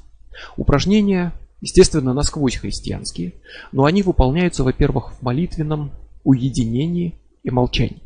Упражнения, 0.57 1.33
естественно, 1.61 2.13
насквозь 2.13 2.57
христианские, 2.57 3.35
но 3.73 3.85
они 3.85 4.03
выполняются, 4.03 4.63
во-первых, 4.63 5.15
в 5.15 5.23
молитвенном 5.23 5.91
уединении 6.23 7.15
и 7.43 7.51
молчании. 7.51 8.03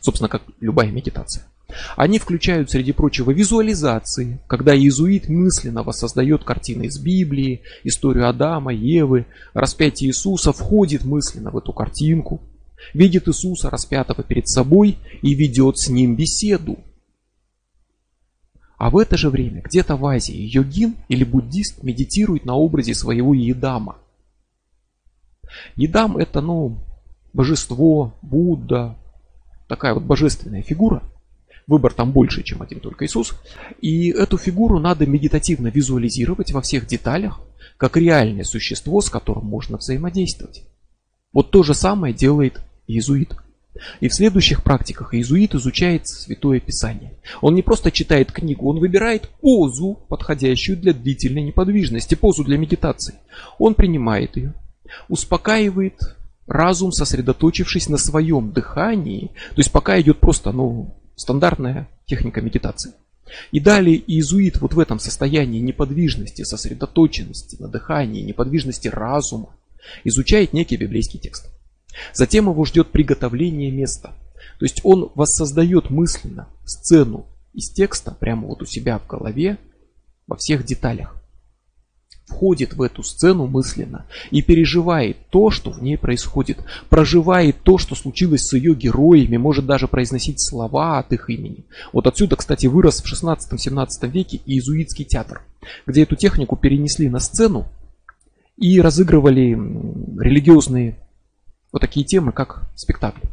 Собственно, 0.00 0.28
как 0.28 0.42
любая 0.60 0.90
медитация. 0.90 1.44
Они 1.96 2.18
включают, 2.18 2.70
среди 2.70 2.92
прочего, 2.92 3.30
визуализации, 3.30 4.40
когда 4.46 4.74
иезуит 4.74 5.28
мысленно 5.28 5.82
воссоздает 5.82 6.42
картины 6.42 6.84
из 6.84 6.98
Библии, 6.98 7.60
историю 7.84 8.28
Адама, 8.28 8.72
Евы, 8.72 9.26
распятие 9.52 10.10
Иисуса, 10.10 10.52
входит 10.52 11.04
мысленно 11.04 11.50
в 11.50 11.58
эту 11.58 11.72
картинку, 11.74 12.40
видит 12.94 13.28
Иисуса 13.28 13.68
распятого 13.68 14.22
перед 14.22 14.48
собой 14.48 14.98
и 15.20 15.34
ведет 15.34 15.78
с 15.78 15.88
ним 15.88 16.16
беседу. 16.16 16.78
А 18.78 18.90
в 18.90 18.96
это 18.96 19.16
же 19.16 19.28
время 19.28 19.60
где-то 19.62 19.96
в 19.96 20.06
Азии 20.06 20.36
йогин 20.36 20.96
или 21.08 21.24
буддист 21.24 21.82
медитирует 21.82 22.44
на 22.46 22.54
образе 22.54 22.94
своего 22.94 23.34
Едама. 23.34 23.98
Едам 25.76 26.16
это, 26.16 26.40
ну, 26.40 26.78
божество, 27.34 28.14
Будда, 28.22 28.96
такая 29.68 29.92
вот 29.94 30.04
божественная 30.04 30.62
фигура– 30.62 31.02
Выбор 31.68 31.92
там 31.92 32.12
больше, 32.12 32.42
чем 32.42 32.62
один 32.62 32.80
только 32.80 33.04
Иисус. 33.04 33.34
И 33.82 34.08
эту 34.08 34.38
фигуру 34.38 34.80
надо 34.80 35.06
медитативно 35.06 35.68
визуализировать 35.68 36.50
во 36.50 36.62
всех 36.62 36.86
деталях, 36.86 37.40
как 37.76 37.98
реальное 37.98 38.44
существо, 38.44 39.02
с 39.02 39.10
которым 39.10 39.44
можно 39.44 39.76
взаимодействовать. 39.76 40.64
Вот 41.30 41.50
то 41.50 41.62
же 41.62 41.74
самое 41.74 42.14
делает 42.14 42.60
иезуит. 42.86 43.36
И 44.00 44.08
в 44.08 44.14
следующих 44.14 44.64
практиках 44.64 45.12
иезуит 45.12 45.54
изучает 45.54 46.08
Святое 46.08 46.58
Писание. 46.58 47.12
Он 47.42 47.54
не 47.54 47.62
просто 47.62 47.90
читает 47.90 48.32
книгу, 48.32 48.68
он 48.68 48.80
выбирает 48.80 49.28
позу, 49.40 50.06
подходящую 50.08 50.78
для 50.78 50.94
длительной 50.94 51.42
неподвижности, 51.42 52.14
позу 52.14 52.44
для 52.44 52.56
медитации. 52.56 53.16
Он 53.58 53.74
принимает 53.74 54.36
ее, 54.38 54.54
успокаивает 55.08 56.16
разум, 56.46 56.92
сосредоточившись 56.92 57.90
на 57.90 57.98
своем 57.98 58.52
дыхании. 58.52 59.32
То 59.50 59.58
есть 59.58 59.70
пока 59.70 60.00
идет 60.00 60.18
просто 60.18 60.50
ну, 60.50 60.97
Стандартная 61.18 61.88
техника 62.06 62.40
медитации. 62.40 62.92
И 63.50 63.58
далее 63.58 63.96
иезуит 63.96 64.60
вот 64.60 64.72
в 64.72 64.78
этом 64.78 65.00
состоянии 65.00 65.58
неподвижности, 65.58 66.44
сосредоточенности 66.44 67.60
на 67.60 67.66
дыхании, 67.66 68.22
неподвижности 68.22 68.86
разума 68.86 69.56
изучает 70.04 70.52
некий 70.52 70.76
библейский 70.76 71.18
текст. 71.18 71.50
Затем 72.14 72.48
его 72.48 72.64
ждет 72.64 72.92
приготовление 72.92 73.72
места. 73.72 74.12
То 74.60 74.64
есть 74.64 74.80
он 74.84 75.10
воссоздает 75.16 75.90
мысленно 75.90 76.48
сцену 76.64 77.26
из 77.52 77.68
текста 77.70 78.12
прямо 78.12 78.46
вот 78.46 78.62
у 78.62 78.64
себя 78.64 79.00
в 79.00 79.06
голове 79.08 79.58
во 80.28 80.36
всех 80.36 80.64
деталях 80.64 81.17
входит 82.28 82.74
в 82.74 82.82
эту 82.82 83.02
сцену 83.02 83.46
мысленно 83.46 84.06
и 84.30 84.42
переживает 84.42 85.16
то, 85.30 85.50
что 85.50 85.70
в 85.70 85.82
ней 85.82 85.96
происходит, 85.96 86.58
проживает 86.88 87.56
то, 87.62 87.78
что 87.78 87.94
случилось 87.94 88.46
с 88.46 88.52
ее 88.52 88.74
героями, 88.74 89.36
может 89.36 89.66
даже 89.66 89.88
произносить 89.88 90.40
слова 90.40 90.98
от 90.98 91.12
их 91.12 91.30
имени. 91.30 91.64
Вот 91.92 92.06
отсюда, 92.06 92.36
кстати, 92.36 92.66
вырос 92.66 93.02
в 93.02 93.12
16-17 93.12 94.08
веке 94.08 94.40
иезуитский 94.46 95.04
театр, 95.04 95.42
где 95.86 96.02
эту 96.02 96.16
технику 96.16 96.56
перенесли 96.56 97.08
на 97.08 97.18
сцену 97.18 97.66
и 98.56 98.80
разыгрывали 98.80 99.52
религиозные 100.20 100.98
вот 101.72 101.80
такие 101.80 102.04
темы, 102.04 102.32
как 102.32 102.68
спектакли. 102.74 103.28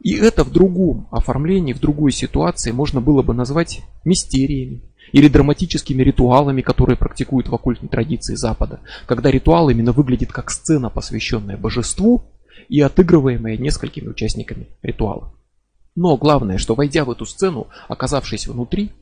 И 0.00 0.14
это 0.14 0.44
в 0.44 0.50
другом 0.50 1.08
оформлении, 1.10 1.74
в 1.74 1.80
другой 1.80 2.12
ситуации 2.12 2.70
можно 2.70 3.00
было 3.00 3.22
бы 3.22 3.34
назвать 3.34 3.82
мистериями, 4.04 4.82
или 5.12 5.28
драматическими 5.28 6.02
ритуалами, 6.02 6.62
которые 6.62 6.96
практикуют 6.96 7.48
в 7.48 7.54
оккультной 7.54 7.88
традиции 7.88 8.34
Запада, 8.34 8.80
когда 9.06 9.30
ритуал 9.30 9.70
именно 9.70 9.92
выглядит 9.92 10.32
как 10.32 10.50
сцена, 10.50 10.90
посвященная 10.90 11.56
божеству 11.56 12.24
и 12.68 12.80
отыгрываемая 12.80 13.56
несколькими 13.56 14.08
участниками 14.08 14.68
ритуала. 14.82 15.32
Но 15.96 16.16
главное, 16.16 16.58
что 16.58 16.74
войдя 16.74 17.04
в 17.04 17.10
эту 17.10 17.26
сцену, 17.26 17.66
оказавшись 17.88 18.46
внутри, 18.46 18.92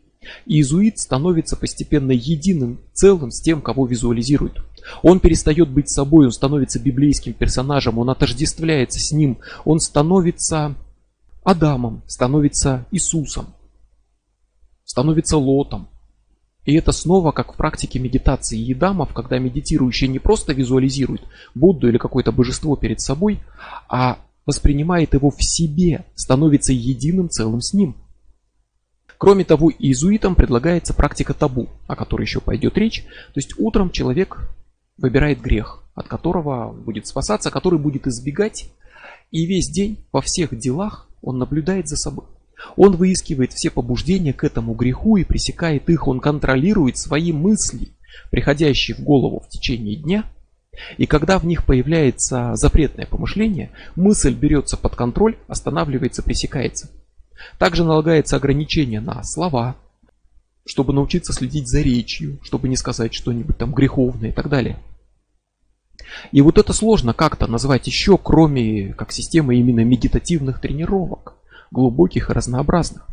иезуит 0.46 0.98
становится 0.98 1.56
постепенно 1.56 2.12
единым 2.12 2.80
целым 2.92 3.30
с 3.30 3.40
тем, 3.40 3.60
кого 3.60 3.86
визуализирует. 3.86 4.58
Он 5.02 5.20
перестает 5.20 5.68
быть 5.68 5.90
собой, 5.90 6.26
он 6.26 6.32
становится 6.32 6.78
библейским 6.80 7.34
персонажем, 7.34 7.98
он 7.98 8.10
отождествляется 8.10 8.98
с 8.98 9.12
ним, 9.12 9.38
он 9.64 9.80
становится 9.80 10.74
Адамом, 11.44 12.02
становится 12.06 12.86
Иисусом, 12.90 13.54
становится 14.84 15.36
Лотом, 15.36 15.88
и 16.68 16.74
это 16.74 16.92
снова 16.92 17.32
как 17.32 17.54
в 17.54 17.56
практике 17.56 17.98
медитации 17.98 18.58
едамов, 18.58 19.14
когда 19.14 19.38
медитирующий 19.38 20.06
не 20.06 20.18
просто 20.18 20.52
визуализирует 20.52 21.22
Будду 21.54 21.88
или 21.88 21.96
какое-то 21.96 22.30
божество 22.30 22.76
перед 22.76 23.00
собой, 23.00 23.40
а 23.88 24.18
воспринимает 24.44 25.14
его 25.14 25.30
в 25.30 25.42
себе, 25.42 26.04
становится 26.14 26.74
единым 26.74 27.30
целым 27.30 27.62
с 27.62 27.72
ним. 27.72 27.96
Кроме 29.16 29.46
того, 29.46 29.70
иезуитам 29.70 30.34
предлагается 30.34 30.92
практика 30.92 31.32
табу, 31.32 31.70
о 31.86 31.96
которой 31.96 32.24
еще 32.24 32.42
пойдет 32.42 32.76
речь. 32.76 33.02
То 33.32 33.36
есть 33.36 33.54
утром 33.58 33.90
человек 33.90 34.50
выбирает 34.98 35.40
грех, 35.40 35.82
от 35.94 36.06
которого 36.06 36.70
будет 36.70 37.06
спасаться, 37.06 37.50
который 37.50 37.78
будет 37.78 38.06
избегать. 38.06 38.70
И 39.30 39.46
весь 39.46 39.70
день 39.70 40.04
во 40.12 40.20
всех 40.20 40.54
делах 40.58 41.08
он 41.22 41.38
наблюдает 41.38 41.88
за 41.88 41.96
собой. 41.96 42.26
Он 42.76 42.96
выискивает 42.96 43.52
все 43.52 43.70
побуждения 43.70 44.32
к 44.32 44.44
этому 44.44 44.74
греху 44.74 45.16
и 45.16 45.24
пресекает 45.24 45.88
их, 45.88 46.08
он 46.08 46.20
контролирует 46.20 46.98
свои 46.98 47.32
мысли, 47.32 47.88
приходящие 48.30 48.96
в 48.96 49.00
голову 49.00 49.40
в 49.40 49.48
течение 49.48 49.96
дня, 49.96 50.24
И 50.96 51.06
когда 51.06 51.38
в 51.38 51.44
них 51.44 51.64
появляется 51.64 52.54
запретное 52.54 53.06
помышление, 53.06 53.70
мысль 53.96 54.34
берется 54.34 54.76
под 54.76 54.94
контроль, 54.94 55.36
останавливается, 55.48 56.22
пресекается. 56.22 56.88
Также 57.58 57.84
налагается 57.84 58.36
ограничение 58.36 59.00
на 59.00 59.22
слова, 59.24 59.76
чтобы 60.64 60.92
научиться 60.92 61.32
следить 61.32 61.68
за 61.68 61.80
речью, 61.80 62.38
чтобы 62.42 62.68
не 62.68 62.76
сказать 62.76 63.14
что-нибудь 63.14 63.56
там 63.58 63.72
греховное 63.72 64.30
и 64.30 64.32
так 64.32 64.48
далее. 64.48 64.78
И 66.32 66.40
вот 66.40 66.58
это 66.58 66.72
сложно 66.72 67.12
как-то 67.12 67.46
назвать 67.46 67.86
еще, 67.86 68.18
кроме 68.18 68.92
как 68.94 69.12
системы 69.12 69.56
именно 69.56 69.84
медитативных 69.84 70.60
тренировок, 70.60 71.34
глубоких 71.70 72.30
и 72.30 72.32
разнообразных. 72.32 73.06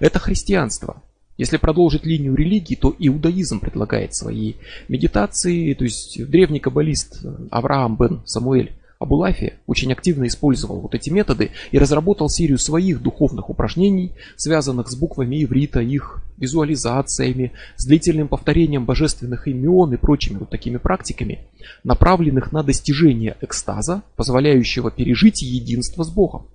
Это 0.00 0.18
христианство. 0.18 1.02
Если 1.36 1.58
продолжить 1.58 2.06
линию 2.06 2.34
религии, 2.34 2.76
то 2.76 2.94
иудаизм 2.98 3.60
предлагает 3.60 4.14
свои 4.14 4.54
медитации, 4.88 5.74
то 5.74 5.84
есть 5.84 6.24
древний 6.30 6.60
каббалист 6.60 7.24
Авраам 7.50 7.96
бен 7.96 8.22
Самуэль 8.24 8.72
Абулафи 8.98 9.54
очень 9.66 9.92
активно 9.92 10.26
использовал 10.26 10.80
вот 10.80 10.94
эти 10.94 11.10
методы 11.10 11.50
и 11.70 11.78
разработал 11.78 12.30
серию 12.30 12.58
своих 12.58 13.02
духовных 13.02 13.50
упражнений, 13.50 14.12
связанных 14.36 14.88
с 14.88 14.96
буквами 14.96 15.44
иврита, 15.44 15.80
их 15.80 16.22
визуализациями, 16.38 17.52
с 17.76 17.84
длительным 17.84 18.28
повторением 18.28 18.86
божественных 18.86 19.48
имен 19.48 19.92
и 19.92 19.98
прочими 19.98 20.38
вот 20.38 20.48
такими 20.48 20.78
практиками, 20.78 21.40
направленных 21.84 22.52
на 22.52 22.62
достижение 22.62 23.36
экстаза, 23.42 24.02
позволяющего 24.16 24.90
пережить 24.90 25.42
единство 25.42 26.02
с 26.02 26.08
Богом. 26.08 26.46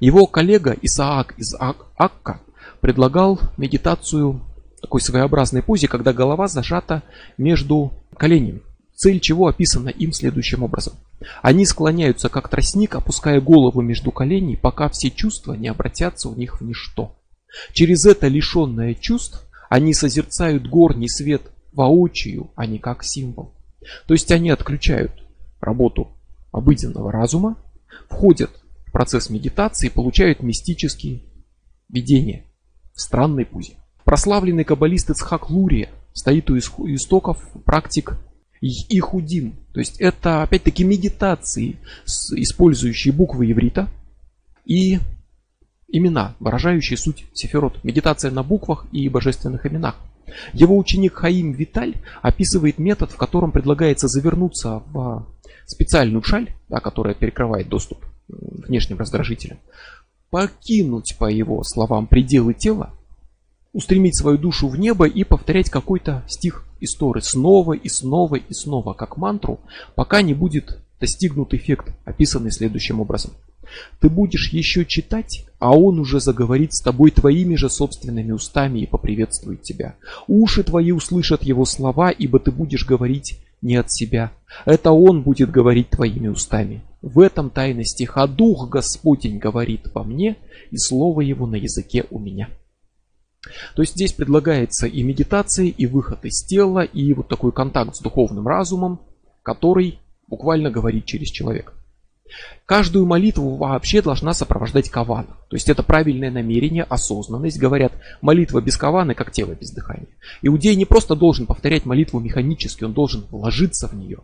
Его 0.00 0.26
коллега 0.26 0.76
Исаак 0.82 1.34
из 1.38 1.54
Акка 1.58 2.40
предлагал 2.80 3.40
медитацию 3.56 4.40
такой 4.80 5.00
своеобразной 5.00 5.62
позе, 5.62 5.88
когда 5.88 6.12
голова 6.12 6.48
зажата 6.48 7.02
между 7.36 7.92
коленями. 8.16 8.62
Цель 8.94 9.20
чего 9.20 9.46
описана 9.46 9.88
им 9.88 10.12
следующим 10.12 10.62
образом. 10.62 10.94
Они 11.42 11.64
склоняются 11.64 12.28
как 12.28 12.48
тростник, 12.48 12.94
опуская 12.94 13.40
голову 13.40 13.80
между 13.80 14.12
коленей, 14.12 14.56
пока 14.56 14.88
все 14.88 15.10
чувства 15.10 15.54
не 15.54 15.68
обратятся 15.68 16.28
у 16.28 16.34
них 16.34 16.60
в 16.60 16.64
ничто. 16.64 17.16
Через 17.72 18.06
это 18.06 18.28
лишенное 18.28 18.94
чувств 18.94 19.44
они 19.68 19.94
созерцают 19.94 20.68
горний 20.68 21.08
свет 21.08 21.42
воочию, 21.72 22.50
а 22.56 22.66
не 22.66 22.78
как 22.78 23.04
символ. 23.04 23.54
То 24.06 24.14
есть 24.14 24.30
они 24.32 24.50
отключают 24.50 25.12
работу 25.60 26.08
обыденного 26.52 27.12
разума, 27.12 27.56
входят 28.08 28.50
процесс 28.92 29.30
медитации 29.30 29.88
получают 29.88 30.42
мистические 30.42 31.22
видения 31.88 32.44
в 32.94 33.00
странной 33.00 33.44
пузе. 33.44 33.76
Прославленный 34.04 34.64
каббалист 34.64 35.10
Ицхак 35.10 35.50
Лурия 35.50 35.90
стоит 36.12 36.50
у 36.50 36.58
истоков 36.58 37.38
практик 37.64 38.16
и 38.60 38.98
худим. 38.98 39.54
То 39.72 39.80
есть 39.80 40.00
это 40.00 40.42
опять-таки 40.42 40.84
медитации, 40.84 41.76
использующие 42.06 43.14
буквы 43.14 43.50
иврита 43.50 43.88
и 44.64 44.98
имена, 45.88 46.34
выражающие 46.40 46.96
суть 46.96 47.24
сефирот. 47.34 47.82
Медитация 47.84 48.30
на 48.30 48.42
буквах 48.42 48.86
и 48.92 49.08
божественных 49.08 49.66
именах. 49.66 49.96
Его 50.52 50.76
ученик 50.76 51.14
Хаим 51.14 51.52
Виталь 51.52 51.94
описывает 52.20 52.78
метод, 52.78 53.10
в 53.10 53.16
котором 53.16 53.52
предлагается 53.52 54.08
завернуться 54.08 54.82
в 54.86 55.26
специальную 55.66 56.22
шаль, 56.22 56.54
да, 56.68 56.80
которая 56.80 57.14
перекрывает 57.14 57.68
доступ 57.68 58.04
внешним 58.28 58.98
раздражителям, 58.98 59.58
покинуть, 60.30 61.16
по 61.18 61.30
его 61.30 61.62
словам, 61.64 62.06
пределы 62.06 62.54
тела, 62.54 62.92
устремить 63.72 64.16
свою 64.16 64.38
душу 64.38 64.68
в 64.68 64.78
небо 64.78 65.06
и 65.06 65.24
повторять 65.24 65.70
какой-то 65.70 66.24
стих 66.28 66.64
истории 66.80 67.20
снова 67.20 67.74
и 67.74 67.88
снова 67.88 68.36
и 68.36 68.52
снова, 68.52 68.92
как 68.94 69.16
мантру, 69.16 69.60
пока 69.94 70.22
не 70.22 70.34
будет 70.34 70.78
достигнут 71.00 71.54
эффект, 71.54 71.92
описанный 72.04 72.50
следующим 72.50 73.00
образом. 73.00 73.32
Ты 74.00 74.08
будешь 74.08 74.50
еще 74.52 74.84
читать, 74.84 75.44
а 75.58 75.76
он 75.76 75.98
уже 75.98 76.20
заговорит 76.20 76.72
с 76.72 76.80
тобой 76.80 77.10
твоими 77.10 77.54
же 77.54 77.68
собственными 77.68 78.32
устами 78.32 78.80
и 78.80 78.86
поприветствует 78.86 79.62
тебя. 79.62 79.96
Уши 80.26 80.62
твои 80.62 80.90
услышат 80.90 81.42
его 81.42 81.64
слова, 81.64 82.10
ибо 82.10 82.38
ты 82.38 82.50
будешь 82.50 82.86
говорить 82.86 83.38
не 83.60 83.76
от 83.76 83.92
себя. 83.92 84.32
Это 84.64 84.92
он 84.92 85.22
будет 85.22 85.50
говорить 85.50 85.90
твоими 85.90 86.28
устами. 86.28 86.82
В 87.00 87.20
этом 87.20 87.50
тайна 87.50 87.84
стиха 87.84 88.26
Дух 88.26 88.68
Господень 88.68 89.38
говорит 89.38 89.88
во 89.94 90.02
мне, 90.02 90.36
и 90.70 90.76
слово 90.76 91.20
его 91.20 91.46
на 91.46 91.56
языке 91.56 92.04
у 92.10 92.18
меня. 92.18 92.50
То 93.76 93.82
есть 93.82 93.94
здесь 93.94 94.12
предлагается 94.12 94.86
и 94.86 95.02
медитация, 95.02 95.66
и 95.66 95.86
выход 95.86 96.24
из 96.24 96.44
тела, 96.44 96.80
и 96.80 97.12
вот 97.12 97.28
такой 97.28 97.52
контакт 97.52 97.94
с 97.94 98.00
духовным 98.00 98.48
разумом, 98.48 99.00
который 99.42 100.00
буквально 100.26 100.70
говорит 100.70 101.06
через 101.06 101.28
человека. 101.28 101.72
Каждую 102.66 103.06
молитву 103.06 103.56
вообще 103.56 104.02
должна 104.02 104.34
сопровождать 104.34 104.90
кавана. 104.90 105.36
То 105.48 105.56
есть 105.56 105.70
это 105.70 105.82
правильное 105.82 106.30
намерение, 106.30 106.82
осознанность. 106.82 107.58
Говорят, 107.58 107.92
молитва 108.20 108.60
без 108.60 108.76
каваны, 108.76 109.14
как 109.14 109.30
тело 109.30 109.52
без 109.54 109.70
дыхания. 109.70 110.08
Иудей 110.42 110.76
не 110.76 110.84
просто 110.84 111.14
должен 111.14 111.46
повторять 111.46 111.86
молитву 111.86 112.20
механически, 112.20 112.84
он 112.84 112.92
должен 112.92 113.24
вложиться 113.30 113.88
в 113.88 113.94
нее. 113.94 114.18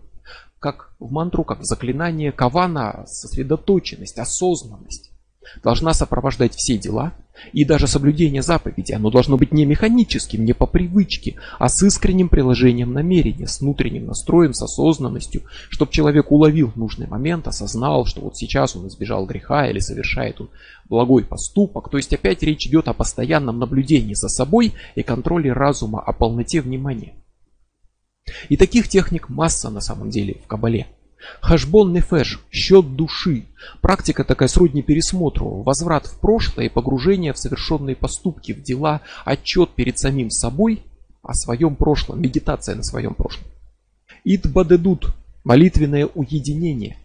Как 0.64 0.94
в 0.98 1.12
мантру, 1.12 1.44
как 1.44 1.61
в 1.61 1.64
заклинание, 1.64 2.33
кавана, 2.33 3.05
сосредоточенность, 3.07 4.18
осознанность 4.18 5.11
должна 5.62 5.92
сопровождать 5.92 6.55
все 6.55 6.79
дела, 6.79 7.12
и 7.53 7.66
даже 7.66 7.87
соблюдение 7.87 8.40
заповеди, 8.40 8.92
оно 8.92 9.11
должно 9.11 9.37
быть 9.37 9.53
не 9.53 9.66
механическим, 9.66 10.42
не 10.42 10.55
по 10.55 10.64
привычке, 10.66 11.37
а 11.59 11.68
с 11.68 11.83
искренним 11.83 12.31
приложением 12.31 12.94
намерения, 12.94 13.46
с 13.46 13.61
внутренним 13.61 14.07
настроем, 14.07 14.55
с 14.55 14.62
осознанностью, 14.62 15.42
чтобы 15.68 15.92
человек 15.92 16.33
уловил 16.33 16.72
нужный 16.77 17.09
момент, 17.09 17.46
осознал, 17.46 18.07
что 18.07 18.22
вот 18.22 18.38
сейчас 18.38 18.74
он 18.74 18.88
избежал 18.88 19.27
греха 19.27 19.68
или 19.68 19.81
совершает 19.81 20.40
он 20.40 20.48
благой 20.88 21.27
поступок. 21.27 21.90
То 21.90 21.98
есть 21.98 22.14
опять 22.14 22.42
речь 22.42 22.66
идет 22.66 22.88
о 22.88 22.94
постоянном 22.94 23.59
наблюдении 23.59 24.14
за 24.14 24.31
собой 24.31 24.72
и 24.94 25.03
контроле 25.03 25.53
разума, 25.53 26.00
о 26.00 26.14
полноте 26.14 26.62
внимания. 26.62 27.12
И 28.49 28.57
таких 28.57 28.89
техник 28.89 29.29
масса 29.29 29.71
на 29.71 29.81
самом 29.81 30.11
деле 30.11 30.41
в 30.45 30.47
Кабале. 30.47 30.87
Хашбон 31.41 31.93
нефеш, 31.93 32.41
счет 32.51 32.97
души. 32.97 33.47
Практика 33.81 34.25
такая 34.25 34.49
сродни 34.49 34.83
пересмотру. 34.83 35.63
Возврат 35.63 36.07
в 36.07 36.19
прошлое 36.19 36.67
и 36.67 36.71
погружение 36.71 37.33
в 37.33 37.39
совершенные 37.39 37.97
поступки, 37.97 38.53
в 38.53 38.63
дела, 38.63 39.01
отчет 39.25 39.71
перед 39.71 39.99
самим 39.99 40.31
собой 40.31 40.83
о 41.23 41.35
своем 41.35 41.77
прошлом, 41.77 42.21
медитация 42.21 42.75
на 42.75 42.83
своем 42.83 43.15
прошлом. 43.15 43.47
Итбадедут, 44.25 45.15
молитвенное 45.45 46.07
уединение 46.07 46.99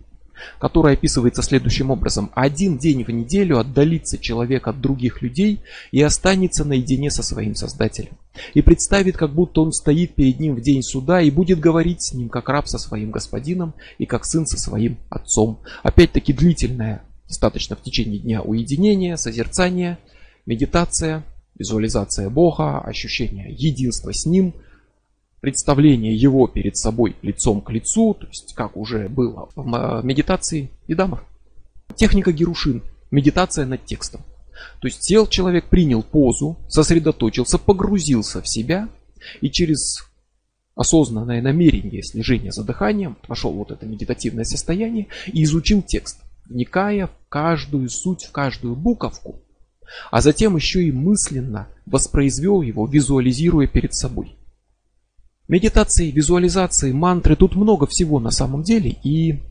которая 0.59 0.93
описывается 0.93 1.41
следующим 1.41 1.91
образом. 1.91 2.31
Один 2.33 2.77
день 2.77 3.03
в 3.03 3.09
неделю 3.09 3.59
отдалится 3.59 4.17
человек 4.17 4.67
от 4.67 4.81
других 4.81 5.21
людей 5.21 5.61
и 5.91 6.01
останется 6.01 6.65
наедине 6.65 7.11
со 7.11 7.23
своим 7.23 7.55
Создателем. 7.55 8.17
И 8.53 8.61
представит, 8.61 9.17
как 9.17 9.33
будто 9.33 9.61
он 9.61 9.71
стоит 9.71 10.15
перед 10.15 10.39
ним 10.39 10.55
в 10.55 10.61
день 10.61 10.83
суда 10.83 11.21
и 11.21 11.29
будет 11.29 11.59
говорить 11.59 12.01
с 12.01 12.13
ним, 12.13 12.29
как 12.29 12.49
раб 12.49 12.67
со 12.67 12.77
своим 12.77 13.11
господином 13.11 13.73
и 13.97 14.05
как 14.05 14.25
сын 14.25 14.45
со 14.45 14.57
своим 14.57 14.97
отцом. 15.09 15.59
Опять-таки 15.83 16.33
длительное, 16.33 17.03
достаточно 17.27 17.75
в 17.75 17.81
течение 17.81 18.19
дня 18.19 18.41
уединение, 18.41 19.17
созерцание, 19.17 19.97
медитация, 20.45 21.23
визуализация 21.57 22.29
Бога, 22.29 22.79
ощущение 22.79 23.51
единства 23.51 24.13
с 24.13 24.25
Ним– 24.25 24.53
представление 25.41 26.15
его 26.15 26.47
перед 26.47 26.77
собой 26.77 27.15
лицом 27.21 27.61
к 27.61 27.71
лицу, 27.71 28.13
то 28.13 28.27
есть 28.27 28.53
как 28.55 28.75
уже 28.75 29.07
было 29.07 29.49
в 29.55 30.01
медитации 30.03 30.69
Идамов. 30.87 31.23
Техника 31.95 32.31
Герушин. 32.31 32.83
Медитация 33.11 33.65
над 33.65 33.85
текстом. 33.85 34.21
То 34.81 34.87
есть 34.87 35.03
сел 35.03 35.27
человек, 35.27 35.65
принял 35.65 36.03
позу, 36.03 36.57
сосредоточился, 36.67 37.57
погрузился 37.57 38.41
в 38.41 38.49
себя 38.49 38.89
и 39.41 39.49
через 39.49 40.09
осознанное 40.75 41.41
намерение 41.41 42.01
слежения 42.03 42.51
за 42.51 42.63
дыханием 42.63 43.17
вошел 43.27 43.51
вот 43.51 43.71
это 43.71 43.85
медитативное 43.85 44.45
состояние 44.45 45.07
и 45.27 45.43
изучил 45.43 45.81
текст, 45.81 46.21
вникая 46.45 47.07
в 47.07 47.11
каждую 47.27 47.89
суть, 47.89 48.23
в 48.23 48.31
каждую 48.31 48.75
буковку, 48.75 49.41
а 50.09 50.21
затем 50.21 50.55
еще 50.55 50.83
и 50.83 50.91
мысленно 50.91 51.67
воспроизвел 51.85 52.61
его, 52.61 52.87
визуализируя 52.87 53.67
перед 53.67 53.93
собой. 53.93 54.35
Медитации, 55.49 56.11
визуализации, 56.11 56.91
мантры, 56.91 57.35
тут 57.35 57.55
много 57.55 57.87
всего 57.87 58.19
на 58.19 58.31
самом 58.31 58.63
деле 58.63 58.91
и 59.03 59.41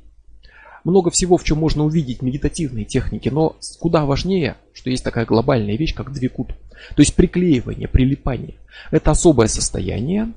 много 0.88 1.10
всего, 1.10 1.36
в 1.36 1.44
чем 1.44 1.58
можно 1.58 1.84
увидеть 1.84 2.22
медитативные 2.22 2.84
техники, 2.84 3.28
но 3.28 3.56
куда 3.78 4.04
важнее, 4.04 4.56
что 4.72 4.90
есть 4.90 5.04
такая 5.04 5.26
глобальная 5.26 5.76
вещь, 5.76 5.94
как 5.94 6.12
двикут. 6.12 6.48
То 6.94 7.02
есть 7.02 7.14
приклеивание, 7.14 7.88
прилипание. 7.88 8.56
Это 8.90 9.10
особое 9.10 9.48
состояние, 9.48 10.32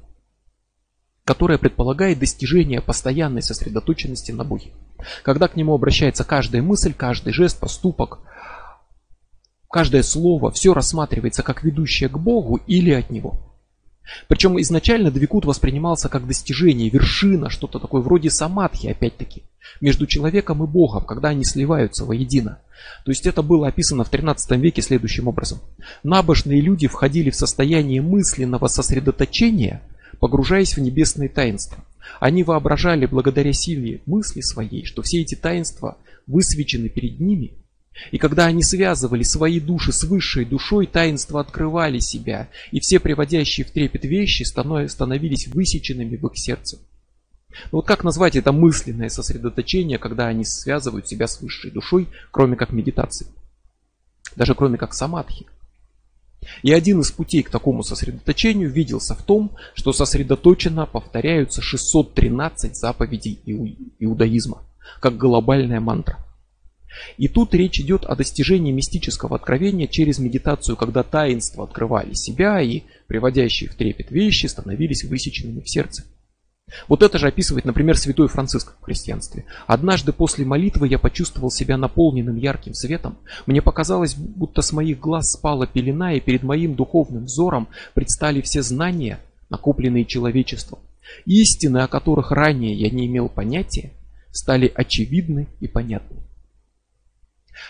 которое 1.24 1.58
предполагает 1.58 2.20
достижение 2.20 2.82
постоянной 2.82 3.42
сосредоточенности 3.42 4.32
на 4.32 4.44
Боге. 4.44 4.72
Когда 5.24 5.48
к 5.48 5.56
нему 5.56 5.74
обращается 5.74 6.24
каждая 6.24 6.62
мысль, 6.62 6.94
каждый 6.94 7.34
жест, 7.34 7.60
поступок, 7.60 8.20
каждое 9.70 10.04
слово, 10.04 10.52
все 10.52 10.74
рассматривается 10.74 11.44
как 11.44 11.64
ведущее 11.64 12.10
к 12.10 12.18
Богу 12.18 12.58
или 12.68 12.92
от 12.92 13.10
Него. 13.10 13.51
Причем 14.28 14.60
изначально 14.60 15.12
Двикут 15.12 15.46
воспринимался 15.46 16.10
как 16.10 16.28
достижение, 16.28 16.90
вершина, 16.90 17.50
что-то 17.50 17.80
такое 17.80 18.02
вроде 18.02 18.30
самадхи, 18.30 18.88
опять-таки, 18.88 19.44
между 19.80 20.06
человеком 20.08 20.64
и 20.64 20.68
Богом, 20.68 21.06
когда 21.06 21.30
они 21.30 21.44
сливаются 21.44 22.06
воедино. 22.06 22.60
То 23.06 23.12
есть 23.12 23.26
это 23.26 23.42
было 23.42 23.68
описано 23.68 24.04
в 24.04 24.10
13 24.10 24.52
веке 24.60 24.82
следующим 24.82 25.28
образом. 25.28 25.60
Набожные 26.04 26.62
люди 26.62 26.88
входили 26.88 27.30
в 27.30 27.36
состояние 27.36 28.02
мысленного 28.02 28.68
сосредоточения, 28.68 29.82
погружаясь 30.20 30.76
в 30.76 30.82
небесные 30.82 31.30
таинства. 31.30 31.84
Они 32.20 32.44
воображали 32.44 33.06
благодаря 33.06 33.54
силе 33.54 34.02
мысли 34.06 34.42
своей, 34.42 34.86
что 34.86 35.02
все 35.02 35.22
эти 35.22 35.36
таинства 35.36 35.98
высвечены 36.28 36.90
перед 36.90 37.20
ними 37.20 37.54
и 38.12 38.18
когда 38.18 38.46
они 38.46 38.64
связывали 38.64 39.24
свои 39.24 39.60
души 39.60 39.92
с 39.92 40.04
высшей 40.04 40.46
душой, 40.46 40.88
таинства 40.88 41.42
открывали 41.42 42.00
себя, 42.00 42.50
и 42.72 42.80
все 42.80 43.00
приводящие 43.00 43.66
в 43.66 43.72
трепет 43.72 44.06
вещи 44.06 44.44
становились 44.44 45.48
высеченными 45.48 46.16
в 46.16 46.26
их 46.28 46.38
сердце. 46.38 46.80
Ну 47.72 47.80
вот 47.80 47.88
как 47.88 48.04
назвать 48.04 48.38
это 48.38 48.54
мысленное 48.54 49.10
сосредоточение, 49.10 49.98
когда 49.98 50.28
они 50.28 50.46
связывают 50.46 51.08
себя 51.08 51.28
с 51.28 51.42
высшей 51.42 51.70
душой, 51.72 52.08
кроме 52.32 52.56
как 52.56 52.72
медитации? 52.72 53.28
Даже 54.36 54.56
кроме 54.56 54.78
как 54.78 54.94
самадхи. 54.94 55.48
И 56.64 56.72
один 56.72 57.02
из 57.02 57.12
путей 57.12 57.44
к 57.44 57.52
такому 57.52 57.84
сосредоточению 57.84 58.72
виделся 58.72 59.16
в 59.16 59.22
том, 59.22 59.56
что 59.76 59.94
сосредоточенно 59.94 60.86
повторяются 60.86 61.62
613 61.62 62.76
заповедей 62.76 63.40
иудаизма, 64.00 64.64
как 65.02 65.18
глобальная 65.18 65.82
мантра– 65.82 66.18
и 67.18 67.28
тут 67.28 67.54
речь 67.54 67.80
идет 67.80 68.06
о 68.06 68.16
достижении 68.16 68.72
мистического 68.72 69.36
откровения 69.36 69.88
через 69.88 70.20
медитацию, 70.20 70.76
когда 70.76 71.04
таинства 71.04 71.64
открывали 71.64 72.14
себя 72.14 72.62
и 72.62 72.84
приводящие 73.08 73.70
в 73.70 73.76
трепет 73.76 74.12
вещи 74.12 74.46
становились 74.48 75.04
высеченными 75.04 75.62
в 75.62 75.70
сердце. 75.70 76.04
Вот 76.88 77.04
это 77.04 77.18
же 77.18 77.28
описывает, 77.28 77.66
например, 77.66 77.98
святой 77.98 78.28
Франциск 78.28 78.76
в 78.80 78.84
христианстве. 78.86 79.46
Однажды 79.68 80.14
после 80.14 80.46
молитвы 80.46 80.88
я 80.88 81.00
почувствовал 81.00 81.52
себя 81.52 81.78
наполненным 81.78 82.38
ярким 82.38 82.74
светом. 82.74 83.18
Мне 83.46 83.62
показалось, 83.62 84.16
будто 84.16 84.62
с 84.62 84.72
моих 84.72 85.00
глаз 85.00 85.32
спала 85.32 85.68
пелена, 85.68 86.14
и 86.14 86.22
перед 86.22 86.44
моим 86.44 86.76
духовным 86.76 87.26
взором 87.26 87.68
предстали 87.94 88.42
все 88.42 88.62
знания, 88.62 89.20
накопленные 89.50 90.06
человечеством. 90.06 90.80
Истины, 91.26 91.80
о 91.80 91.88
которых 91.88 92.32
ранее 92.32 92.74
я 92.74 92.90
не 92.90 93.08
имел 93.08 93.28
понятия, 93.28 93.92
стали 94.32 94.72
очевидны 94.74 95.48
и 95.60 95.68
понятны. 95.68 96.18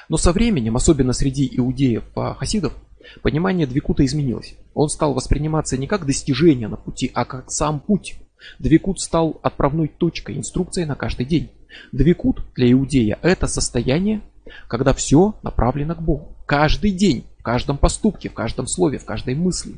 Но 0.10 0.17
со 0.17 0.32
временем, 0.32 0.75
особенно 0.75 1.13
среди 1.13 1.49
иудеев-хасидов, 1.54 2.73
понимание 3.21 3.67
Двикута 3.67 4.06
изменилось. 4.06 4.56
Он 4.73 4.89
стал 4.89 5.13
восприниматься 5.13 5.77
не 5.77 5.88
как 5.88 6.06
достижение 6.06 6.67
на 6.67 6.77
пути, 6.77 7.12
а 7.13 7.25
как 7.25 7.51
сам 7.51 7.80
путь. 7.80 8.15
Двикут 8.60 8.99
стал 8.99 9.39
отправной 9.43 9.88
точкой, 9.88 10.38
инструкцией 10.38 10.88
на 10.88 10.95
каждый 10.95 11.25
день. 11.25 11.51
Двикут 11.91 12.43
для 12.56 12.71
иудея– 12.71 13.19
это 13.21 13.47
состояние, 13.47 14.21
когда 14.67 14.93
все 14.93 15.36
направлено 15.43 15.95
к 15.95 16.01
Богу. 16.01 16.36
Каждый 16.45 16.91
день, 16.91 17.25
в 17.39 17.43
каждом 17.43 17.77
поступке, 17.77 18.30
в 18.30 18.34
каждом 18.34 18.67
слове, 18.67 18.97
в 18.97 19.06
каждой 19.06 19.36
мысли. 19.36 19.77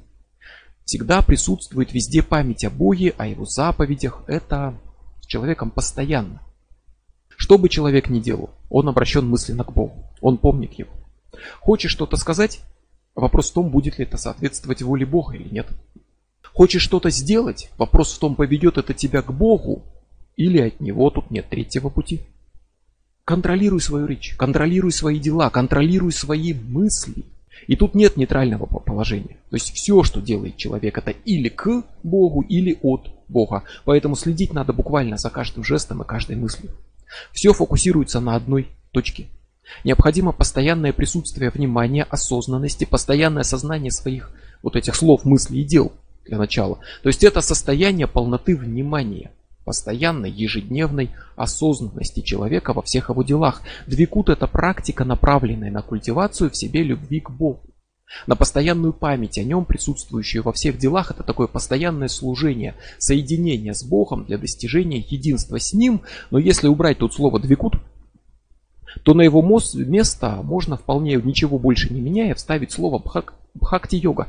Всегда 0.85 1.21
присутствует 1.21 1.93
везде 1.93 2.21
память 2.23 2.65
о 2.65 2.69
Боге, 2.69 3.13
о 3.17 3.27
Его 3.27 3.45
заповедях. 3.45 4.23
Это 4.27 4.77
с 5.21 5.25
человеком 5.25 5.71
постоянно. 5.71 6.41
Что 7.43 7.57
бы 7.57 7.67
человек 7.67 8.07
ни 8.07 8.21
делал, 8.21 8.51
он 8.69 8.87
обращен 8.87 9.27
мысленно 9.27 9.65
к 9.65 9.73
Богу. 9.73 10.05
Он 10.21 10.37
помнит 10.37 10.71
его. 10.75 10.91
Хочешь 11.59 11.91
что-то 11.91 12.15
сказать? 12.15 12.61
Вопрос 13.15 13.51
в 13.51 13.53
том, 13.53 13.69
будет 13.69 13.99
ли 13.99 14.05
это 14.05 14.15
соответствовать 14.15 14.81
воле 14.81 15.05
Бога 15.05 15.35
или 15.35 15.49
нет. 15.49 15.67
Хочешь 16.53 16.81
что-то 16.83 17.09
сделать? 17.09 17.69
Вопрос 17.77 18.13
в 18.13 18.19
том, 18.19 18.35
поведет 18.35 18.77
это 18.77 18.93
тебя 18.93 19.21
к 19.21 19.33
Богу 19.33 19.83
или 20.37 20.57
от 20.61 20.79
Него 20.79 21.09
тут 21.09 21.31
нет 21.31 21.49
третьего 21.49 21.89
пути. 21.89 22.21
Контролируй 23.25 23.81
свою 23.81 24.05
речь, 24.05 24.35
контролируй 24.37 24.93
свои 24.93 25.19
дела, 25.19 25.49
контролируй 25.49 26.13
свои 26.13 26.53
мысли. 26.53 27.25
И 27.67 27.75
тут 27.75 27.93
нет 27.93 28.15
нейтрального 28.15 28.67
положения. 28.67 29.35
То 29.49 29.57
есть 29.57 29.73
все, 29.73 30.03
что 30.03 30.21
делает 30.21 30.55
человек, 30.55 30.97
это 30.97 31.11
или 31.11 31.49
к 31.49 31.83
Богу, 32.03 32.39
или 32.39 32.79
от 32.81 33.09
Бога. 33.27 33.63
Поэтому 33.83 34.15
следить 34.15 34.53
надо 34.53 34.71
буквально 34.71 35.17
за 35.17 35.29
каждым 35.29 35.65
жестом 35.65 36.03
и 36.03 36.07
каждой 36.07 36.37
мыслью. 36.37 36.71
Все 37.31 37.53
фокусируется 37.53 38.19
на 38.19 38.35
одной 38.35 38.69
точке. 38.91 39.27
Необходимо 39.83 40.31
постоянное 40.31 40.93
присутствие 40.93 41.49
внимания, 41.49 42.03
осознанности, 42.03 42.85
постоянное 42.85 43.41
осознание 43.41 43.91
своих 43.91 44.31
вот 44.61 44.75
этих 44.75 44.95
слов, 44.95 45.25
мыслей 45.25 45.61
и 45.61 45.65
дел 45.65 45.91
для 46.25 46.37
начала. 46.37 46.79
То 47.01 47.09
есть 47.09 47.23
это 47.23 47.41
состояние 47.41 48.07
полноты 48.07 48.55
внимания, 48.55 49.31
постоянной 49.65 50.31
ежедневной 50.31 51.11
осознанности 51.35 52.21
человека 52.21 52.73
во 52.73 52.81
всех 52.81 53.09
его 53.09 53.23
делах. 53.23 53.61
Двикут 53.87 54.29
это 54.29 54.47
практика, 54.47 55.05
направленная 55.05 55.71
на 55.71 55.81
культивацию 55.81 56.49
в 56.49 56.57
себе 56.57 56.83
любви 56.83 57.19
к 57.19 57.29
Богу. 57.29 57.61
На 58.27 58.35
постоянную 58.35 58.93
память 58.93 59.37
о 59.37 59.43
нем, 59.43 59.65
присутствующую 59.65 60.43
во 60.43 60.53
всех 60.53 60.77
делах, 60.77 61.11
это 61.11 61.23
такое 61.23 61.47
постоянное 61.47 62.07
служение, 62.07 62.75
соединение 62.97 63.73
с 63.73 63.83
Богом 63.83 64.25
для 64.25 64.37
достижения 64.37 64.99
единства 64.99 65.59
с 65.59 65.73
Ним. 65.73 66.01
Но 66.31 66.37
если 66.37 66.67
убрать 66.67 66.99
тут 66.99 67.13
слово 67.13 67.39
«двикут», 67.39 67.75
то 69.03 69.13
на 69.13 69.21
его 69.21 69.41
место 69.73 70.41
можно 70.43 70.77
вполне 70.77 71.15
ничего 71.15 71.57
больше 71.57 71.91
не 71.91 71.99
меняя 71.99 72.35
вставить 72.35 72.71
слово 72.71 72.99
бхак, 72.99 73.33
бхакти-йога. 73.55 74.27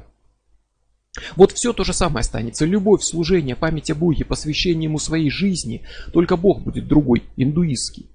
Вот 1.37 1.53
все 1.53 1.73
то 1.73 1.85
же 1.85 1.93
самое 1.93 2.21
останется. 2.21 2.65
Любовь, 2.65 3.03
служение, 3.03 3.55
память 3.55 3.91
о 3.91 3.95
Боге, 3.95 4.25
посвящение 4.25 4.85
ему 4.85 4.99
своей 4.99 5.31
жизни. 5.31 5.83
Только 6.13 6.37
Бог 6.37 6.63
будет 6.63 6.89
другой, 6.89 7.23
индуистский. 7.37 8.11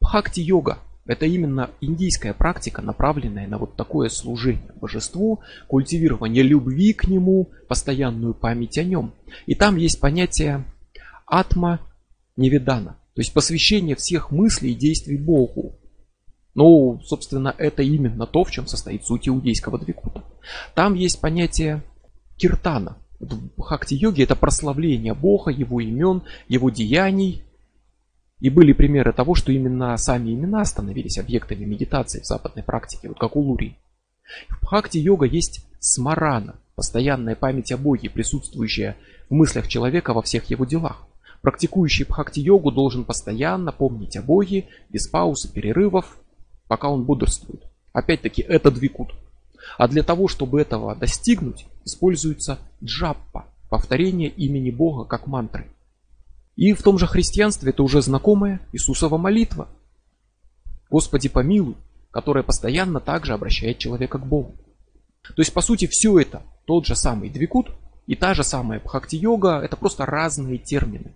Бхакти-йога 0.00 0.78
это 1.10 1.26
именно 1.26 1.70
индийская 1.80 2.32
практика, 2.32 2.82
направленная 2.82 3.48
на 3.48 3.58
вот 3.58 3.74
такое 3.74 4.08
служение 4.10 4.70
божеству, 4.80 5.40
культивирование 5.66 6.44
любви 6.44 6.92
к 6.92 7.08
нему, 7.08 7.50
постоянную 7.66 8.32
память 8.32 8.78
о 8.78 8.84
нем. 8.84 9.12
И 9.46 9.56
там 9.56 9.74
есть 9.74 9.98
понятие 9.98 10.64
атма 11.26 11.80
невидана, 12.36 12.96
то 13.14 13.22
есть 13.22 13.32
посвящение 13.32 13.96
всех 13.96 14.30
мыслей 14.30 14.70
и 14.70 14.76
действий 14.76 15.16
Богу. 15.16 15.74
Ну, 16.54 17.00
собственно, 17.04 17.52
это 17.58 17.82
именно 17.82 18.24
то, 18.24 18.44
в 18.44 18.52
чем 18.52 18.68
состоит 18.68 19.04
суть 19.04 19.28
иудейского 19.28 19.80
двикута. 19.80 20.22
Там 20.76 20.94
есть 20.94 21.20
понятие 21.20 21.82
киртана. 22.36 22.98
В 23.18 23.36
бхакти-йоге 23.56 24.22
это 24.22 24.36
прославление 24.36 25.14
Бога, 25.14 25.50
его 25.50 25.80
имен, 25.80 26.22
его 26.46 26.70
деяний, 26.70 27.42
и 28.40 28.50
были 28.50 28.72
примеры 28.72 29.12
того, 29.12 29.34
что 29.34 29.52
именно 29.52 29.96
сами 29.96 30.30
имена 30.34 30.64
становились 30.64 31.18
объектами 31.18 31.64
медитации 31.64 32.20
в 32.20 32.26
западной 32.26 32.62
практике, 32.62 33.08
вот 33.08 33.18
как 33.18 33.36
у 33.36 33.40
Лури. 33.40 33.76
В 34.48 34.62
бхакти-йога 34.62 35.26
есть 35.26 35.66
смарана, 35.78 36.56
постоянная 36.74 37.36
память 37.36 37.72
о 37.72 37.76
Боге, 37.76 38.08
присутствующая 38.08 38.96
в 39.28 39.34
мыслях 39.34 39.68
человека 39.68 40.14
во 40.14 40.22
всех 40.22 40.44
его 40.50 40.64
делах. 40.64 41.06
Практикующий 41.42 42.04
бхакти-йогу 42.04 42.70
должен 42.70 43.04
постоянно 43.04 43.72
помнить 43.72 44.16
о 44.16 44.22
Боге, 44.22 44.68
без 44.90 45.08
пауз 45.08 45.44
и 45.46 45.52
перерывов, 45.52 46.16
пока 46.68 46.88
он 46.88 47.04
бодрствует. 47.04 47.64
Опять-таки, 47.92 48.42
это 48.42 48.70
двикут. 48.70 49.14
А 49.78 49.88
для 49.88 50.02
того, 50.02 50.28
чтобы 50.28 50.60
этого 50.60 50.94
достигнуть, 50.94 51.66
используется 51.84 52.58
джаппа, 52.82 53.46
повторение 53.68 54.28
имени 54.28 54.70
Бога 54.70 55.04
как 55.04 55.26
мантры. 55.26 55.66
И 56.60 56.74
в 56.74 56.82
том 56.82 56.98
же 56.98 57.06
христианстве 57.06 57.70
это 57.70 57.82
уже 57.82 58.02
знакомая 58.02 58.60
Иисусова 58.74 59.16
молитва. 59.16 59.66
Господи 60.90 61.30
помилуй, 61.30 61.74
которая 62.10 62.44
постоянно 62.44 63.00
также 63.00 63.32
обращает 63.32 63.78
человека 63.78 64.18
к 64.18 64.26
Богу. 64.26 64.56
То 65.22 65.40
есть 65.40 65.54
по 65.54 65.62
сути 65.62 65.88
все 65.90 66.18
это 66.18 66.42
тот 66.66 66.84
же 66.84 66.94
самый 66.96 67.30
двикут 67.30 67.70
и 68.06 68.14
та 68.14 68.34
же 68.34 68.44
самая 68.44 68.78
бхакти-йога, 68.78 69.62
это 69.62 69.74
просто 69.78 70.04
разные 70.04 70.58
термины. 70.58 71.14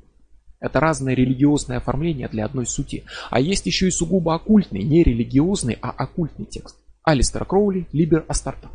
Это 0.61 0.81
разное 0.81 1.13
религиозное 1.13 1.77
оформление 1.77 2.29
для 2.29 2.47
одной 2.47 2.65
сути. 2.67 3.05
А 3.29 3.39
есть 3.39 3.67
еще 3.67 3.89
и 3.89 3.91
сугубо 3.91 4.35
оккультный, 4.35 4.83
не 4.83 5.03
религиозный, 5.03 5.77
а 5.83 5.91
оккультный 5.91 6.47
текст. 6.47 6.79
Алистер 7.03 7.45
Кроули, 7.45 7.87
Либер 7.93 8.25
Астарта. 8.29 8.71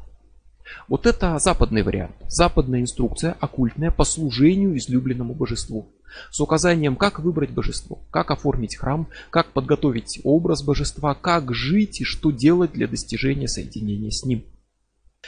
Вот 0.87 1.05
это 1.05 1.37
западный 1.39 1.83
вариант. 1.83 2.15
Западная 2.27 2.81
инструкция, 2.81 3.35
оккультная, 3.39 3.91
по 3.91 4.03
служению 4.03 4.77
излюбленному 4.77 5.33
божеству. 5.33 5.93
С 6.31 6.39
указанием, 6.39 6.95
как 6.95 7.19
выбрать 7.19 7.51
божество, 7.51 7.99
как 8.11 8.31
оформить 8.31 8.77
храм, 8.77 9.07
как 9.29 9.51
подготовить 9.53 10.19
образ 10.23 10.63
божества, 10.63 11.13
как 11.13 11.53
жить 11.53 12.01
и 12.01 12.03
что 12.03 12.31
делать 12.31 12.71
для 12.71 12.87
достижения 12.87 13.47
соединения 13.47 14.09
с 14.09 14.25
ним. 14.25 14.43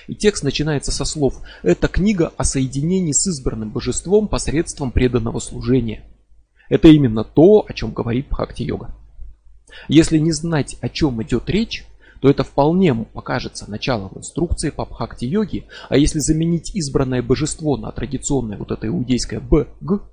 И 0.08 0.16
текст 0.16 0.44
начинается 0.44 0.92
со 0.92 1.06
слов 1.06 1.42
«Это 1.64 1.88
книга 1.88 2.32
о 2.38 2.44
соединении 2.44 3.12
с 3.12 3.28
избранным 3.28 3.72
божеством 3.72 4.28
посредством 4.28 4.92
преданного 4.92 5.40
служения». 5.40 6.04
Это 6.70 6.88
именно 6.88 7.24
то, 7.24 7.66
о 7.68 7.74
чем 7.74 7.92
говорит 7.92 8.30
Бхакти-йога. 8.30 8.96
Если 9.88 10.18
не 10.18 10.32
знать, 10.32 10.78
о 10.82 10.90
чем 10.90 11.22
идет 11.22 11.50
речь, 11.50 11.86
то 12.22 12.30
это 12.30 12.44
вполне 12.44 12.94
покажется 12.94 13.70
началом 13.70 14.12
инструкции 14.16 14.70
по 14.70 14.86
бхакти-йоге, 14.86 15.66
а 15.90 15.98
если 15.98 16.20
заменить 16.20 16.74
избранное 16.76 17.24
божество 17.24 17.78
на 17.78 17.92
традиционное 17.92 18.58
вот 18.58 18.72
это 18.72 18.88
иудейское 18.88 19.40
БГ, 19.40 20.04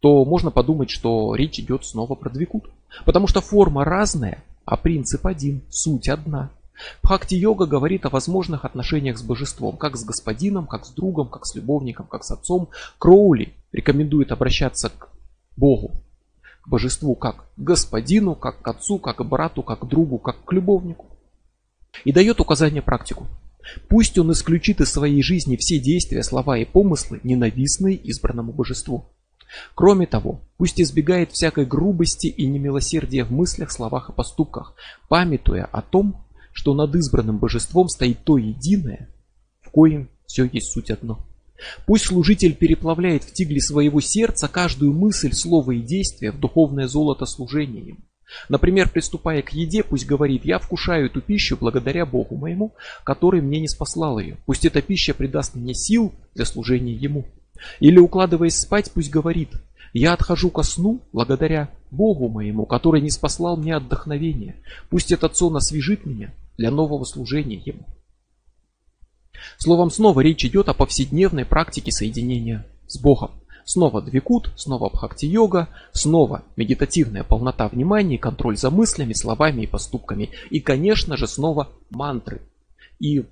то 0.00 0.24
можно 0.24 0.50
подумать, 0.50 0.90
что 0.90 1.34
речь 1.36 1.60
идет 1.60 1.84
снова 1.84 2.16
про 2.16 2.28
двикут. 2.28 2.64
Потому 3.04 3.28
что 3.28 3.40
форма 3.40 3.84
разная, 3.84 4.42
а 4.64 4.76
принцип 4.76 5.26
один, 5.26 5.62
суть 5.70 6.08
одна. 6.08 6.50
Бхакти-йога 7.02 7.66
говорит 7.66 8.04
о 8.04 8.10
возможных 8.10 8.64
отношениях 8.64 9.16
с 9.16 9.22
божеством, 9.22 9.76
как 9.76 9.96
с 9.96 10.04
господином, 10.04 10.66
как 10.66 10.84
с 10.84 10.90
другом, 10.90 11.28
как 11.28 11.46
с 11.46 11.54
любовником, 11.54 12.06
как 12.06 12.24
с 12.24 12.32
отцом. 12.32 12.68
Кроули 12.98 13.54
рекомендует 13.72 14.32
обращаться 14.32 14.90
к 14.90 15.08
Богу, 15.56 16.02
божеству, 16.66 17.14
как 17.14 17.44
к 17.56 17.60
господину, 17.60 18.34
как 18.34 18.62
к 18.62 18.68
отцу, 18.68 18.98
как 18.98 19.16
к 19.16 19.24
брату, 19.24 19.62
как 19.62 19.80
к 19.80 19.86
другу, 19.86 20.18
как 20.18 20.44
к 20.44 20.52
любовнику. 20.52 21.06
И 22.04 22.12
дает 22.12 22.40
указание 22.40 22.82
практику. 22.82 23.26
Пусть 23.88 24.18
он 24.18 24.32
исключит 24.32 24.80
из 24.80 24.92
своей 24.92 25.22
жизни 25.22 25.56
все 25.56 25.78
действия, 25.78 26.22
слова 26.22 26.58
и 26.58 26.64
помыслы, 26.64 27.20
ненавистные 27.24 27.96
избранному 27.96 28.52
божеству. 28.52 29.06
Кроме 29.74 30.06
того, 30.06 30.40
пусть 30.56 30.80
избегает 30.80 31.32
всякой 31.32 31.66
грубости 31.66 32.26
и 32.26 32.46
немилосердия 32.46 33.24
в 33.24 33.32
мыслях, 33.32 33.70
словах 33.70 34.10
и 34.10 34.12
поступках, 34.12 34.74
памятуя 35.08 35.64
о 35.64 35.82
том, 35.82 36.24
что 36.52 36.74
над 36.74 36.94
избранным 36.94 37.38
божеством 37.38 37.88
стоит 37.88 38.24
то 38.24 38.38
единое, 38.38 39.08
в 39.60 39.70
коем 39.70 40.08
все 40.26 40.44
есть 40.44 40.72
суть 40.72 40.90
одно. 40.90 41.26
Пусть 41.86 42.06
служитель 42.06 42.54
переплавляет 42.54 43.24
в 43.24 43.32
тигле 43.32 43.60
своего 43.60 44.00
сердца 44.00 44.48
каждую 44.48 44.92
мысль, 44.92 45.32
слово 45.32 45.72
и 45.72 45.80
действие 45.80 46.32
в 46.32 46.40
духовное 46.40 46.86
золото 46.86 47.26
служения 47.26 47.80
ему. 47.80 47.98
Например, 48.48 48.88
приступая 48.88 49.42
к 49.42 49.52
еде, 49.52 49.82
пусть 49.82 50.06
говорит, 50.06 50.44
я 50.44 50.58
вкушаю 50.58 51.06
эту 51.06 51.20
пищу 51.20 51.56
благодаря 51.58 52.04
Богу 52.04 52.36
моему, 52.36 52.74
который 53.04 53.40
мне 53.40 53.60
не 53.60 53.68
спаслал 53.68 54.18
ее. 54.18 54.36
Пусть 54.46 54.64
эта 54.64 54.82
пища 54.82 55.14
придаст 55.14 55.54
мне 55.54 55.74
сил 55.74 56.12
для 56.34 56.44
служения 56.44 56.92
Ему. 56.92 57.24
Или 57.80 57.98
укладываясь 57.98 58.58
спать, 58.58 58.90
пусть 58.92 59.10
говорит, 59.10 59.50
я 59.92 60.12
отхожу 60.12 60.50
ко 60.50 60.62
сну 60.62 61.00
благодаря 61.12 61.70
Богу 61.90 62.28
моему, 62.28 62.66
который 62.66 63.00
не 63.00 63.10
спаслал 63.10 63.56
мне 63.56 63.74
отдохновения. 63.74 64.56
Пусть 64.90 65.12
этот 65.12 65.36
сон 65.36 65.56
освежит 65.56 66.04
меня 66.04 66.34
для 66.58 66.70
нового 66.70 67.04
служения 67.04 67.62
Ему. 67.64 67.86
Словом, 69.58 69.90
снова 69.90 70.20
речь 70.20 70.44
идет 70.44 70.68
о 70.68 70.74
повседневной 70.74 71.44
практике 71.44 71.92
соединения 71.92 72.66
с 72.86 73.00
Богом. 73.00 73.32
Снова 73.64 74.00
двикут, 74.00 74.52
снова 74.56 74.88
бхакти-йога, 74.90 75.68
снова 75.92 76.44
медитативная 76.56 77.24
полнота 77.24 77.66
внимания, 77.68 78.16
контроль 78.16 78.56
за 78.56 78.70
мыслями, 78.70 79.12
словами 79.12 79.62
и 79.62 79.66
поступками. 79.66 80.30
И, 80.50 80.60
конечно 80.60 81.16
же, 81.16 81.26
снова 81.26 81.70
мантры. 81.90 82.42
И 83.00 83.24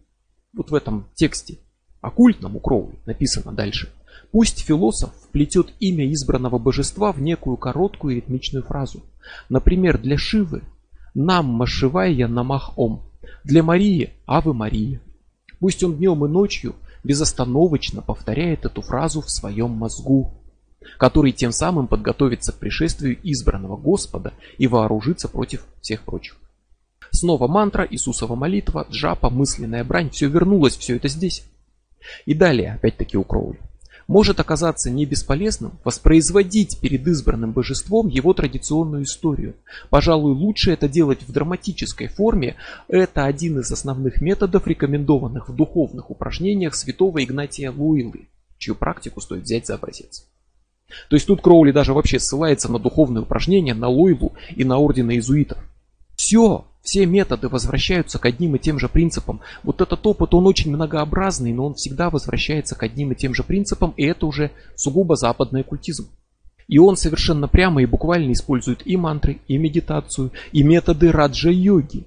вот 0.53 0.71
в 0.71 0.75
этом 0.75 1.07
тексте 1.15 1.59
оккультном 2.01 2.57
у 2.57 2.61
Кроули 2.61 2.99
написано 3.07 3.53
дальше. 3.53 3.93
Пусть 4.31 4.61
философ 4.61 5.11
вплетет 5.29 5.73
имя 5.81 6.13
избранного 6.13 6.59
божества 6.59 7.13
в 7.13 7.21
некую 7.21 7.57
короткую 7.57 8.17
ритмичную 8.17 8.65
фразу. 8.65 9.03
Например, 9.49 9.99
для 9.99 10.19
Шивы 10.19 10.63
«Нам 11.15 11.47
Машивая 11.47 12.27
Намах 12.27 12.77
Ом», 12.77 13.03
для 13.45 13.63
Марии 13.63 14.11
«Авы 14.27 14.53
Мария». 14.53 15.01
Пусть 15.61 15.83
он 15.83 15.97
днем 15.97 16.25
и 16.25 16.29
ночью 16.29 16.75
безостановочно 17.03 18.03
повторяет 18.03 18.65
эту 18.65 18.83
фразу 18.83 19.21
в 19.21 19.31
своем 19.31 19.71
мозгу, 19.71 20.33
который 20.99 21.33
тем 21.33 21.53
самым 21.53 21.87
подготовится 21.87 22.53
к 22.53 22.59
пришествию 22.59 23.19
избранного 23.23 23.77
Господа 23.77 24.33
и 24.59 24.67
вооружится 24.67 25.29
против 25.29 25.67
всех 25.81 26.03
прочих. 26.03 26.37
Снова 27.11 27.47
мантра, 27.47 27.87
Иисусова 27.89 28.35
молитва, 28.35 28.87
джапа, 28.91 29.31
мысленная 29.31 29.85
брань, 29.85 30.11
все 30.11 30.29
вернулось, 30.29 30.77
все 30.77 30.97
это 30.97 31.09
здесь. 31.09 31.45
И 32.27 32.35
далее, 32.35 32.75
опять-таки 32.75 33.17
у 33.17 33.25
Кроули 33.25 33.61
может 34.07 34.41
оказаться 34.41 34.91
не 34.91 35.07
бесполезным 35.07 35.73
воспроизводить 35.85 36.79
перед 36.81 37.07
избранным 37.07 37.53
божеством 37.53 38.09
его 38.09 38.33
традиционную 38.35 39.05
историю. 39.05 39.55
Пожалуй, 39.91 40.33
лучше 40.33 40.73
это 40.73 40.89
делать 40.89 41.23
в 41.23 41.33
драматической 41.33 42.09
форме. 42.09 42.57
Это 42.89 43.25
один 43.25 43.61
из 43.61 43.71
основных 43.71 44.21
методов, 44.21 44.67
рекомендованных 44.67 45.49
в 45.49 45.55
духовных 45.55 46.11
упражнениях 46.11 46.75
святого 46.75 47.23
Игнатия 47.23 47.71
Луилы, 47.71 48.29
чью 48.59 48.75
практику 48.75 49.21
стоит 49.21 49.43
взять 49.43 49.67
за 49.67 49.75
образец. 49.75 50.27
То 51.09 51.17
есть 51.17 51.27
тут 51.27 51.41
Кроули 51.41 51.73
даже 51.73 51.93
вообще 51.93 52.19
ссылается 52.19 52.71
на 52.71 52.79
духовные 52.79 53.23
упражнения, 53.23 53.75
на 53.75 53.89
Луилу 53.89 54.35
и 54.55 54.65
на 54.65 54.79
орден 54.79 55.11
иезуитов. 55.11 55.59
Все 56.17 56.65
все 56.85 57.07
методы 57.07 57.49
возвращаются 57.49 58.19
к 58.19 58.27
одним 58.27 58.57
и 58.57 58.59
тем 58.59 58.79
же 58.79 58.89
принципам. 58.89 59.41
Вот 59.63 59.81
этот 59.81 60.07
опыт, 60.07 60.35
он 60.35 60.47
очень 60.47 60.71
многообразный, 60.71 61.53
но 61.53 61.67
он 61.67 61.75
всегда 61.75 62.11
возвращается 62.11 62.75
к 62.75 62.83
одним 62.83 63.13
и 63.13 63.17
тем 63.17 63.35
же 63.35 63.43
принципам, 63.43 63.95
и 63.97 64.05
это 64.05 64.27
уже 64.27 64.51
сугубо 64.77 65.17
западный 65.17 65.63
оккультизм. 65.63 66.11
И 66.69 66.79
он 66.79 66.97
совершенно 66.97 67.49
прямо 67.49 67.83
и 67.83 67.87
буквально 67.87 68.33
использует 68.33 68.87
и 68.87 68.97
мантры, 68.97 69.41
и 69.49 69.57
медитацию, 69.57 70.31
и 70.53 70.63
методы 70.63 71.11
раджа-йоги. 71.11 72.07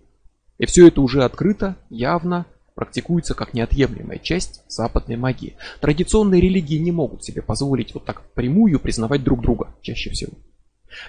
И 0.59 0.65
все 0.67 0.87
это 0.87 1.01
уже 1.01 1.23
открыто, 1.23 1.75
явно 1.89 2.45
практикуется 2.75 3.33
как 3.33 3.55
неотъемлемая 3.55 4.19
часть 4.19 4.61
западной 4.67 5.15
магии. 5.15 5.55
Традиционные 5.81 6.39
религии 6.39 6.77
не 6.77 6.91
могут 6.91 7.23
себе 7.23 7.41
позволить 7.41 7.95
вот 7.95 8.05
так 8.05 8.21
прямую 8.33 8.79
признавать 8.79 9.23
друг 9.23 9.41
друга 9.41 9.69
чаще 9.81 10.11
всего. 10.11 10.33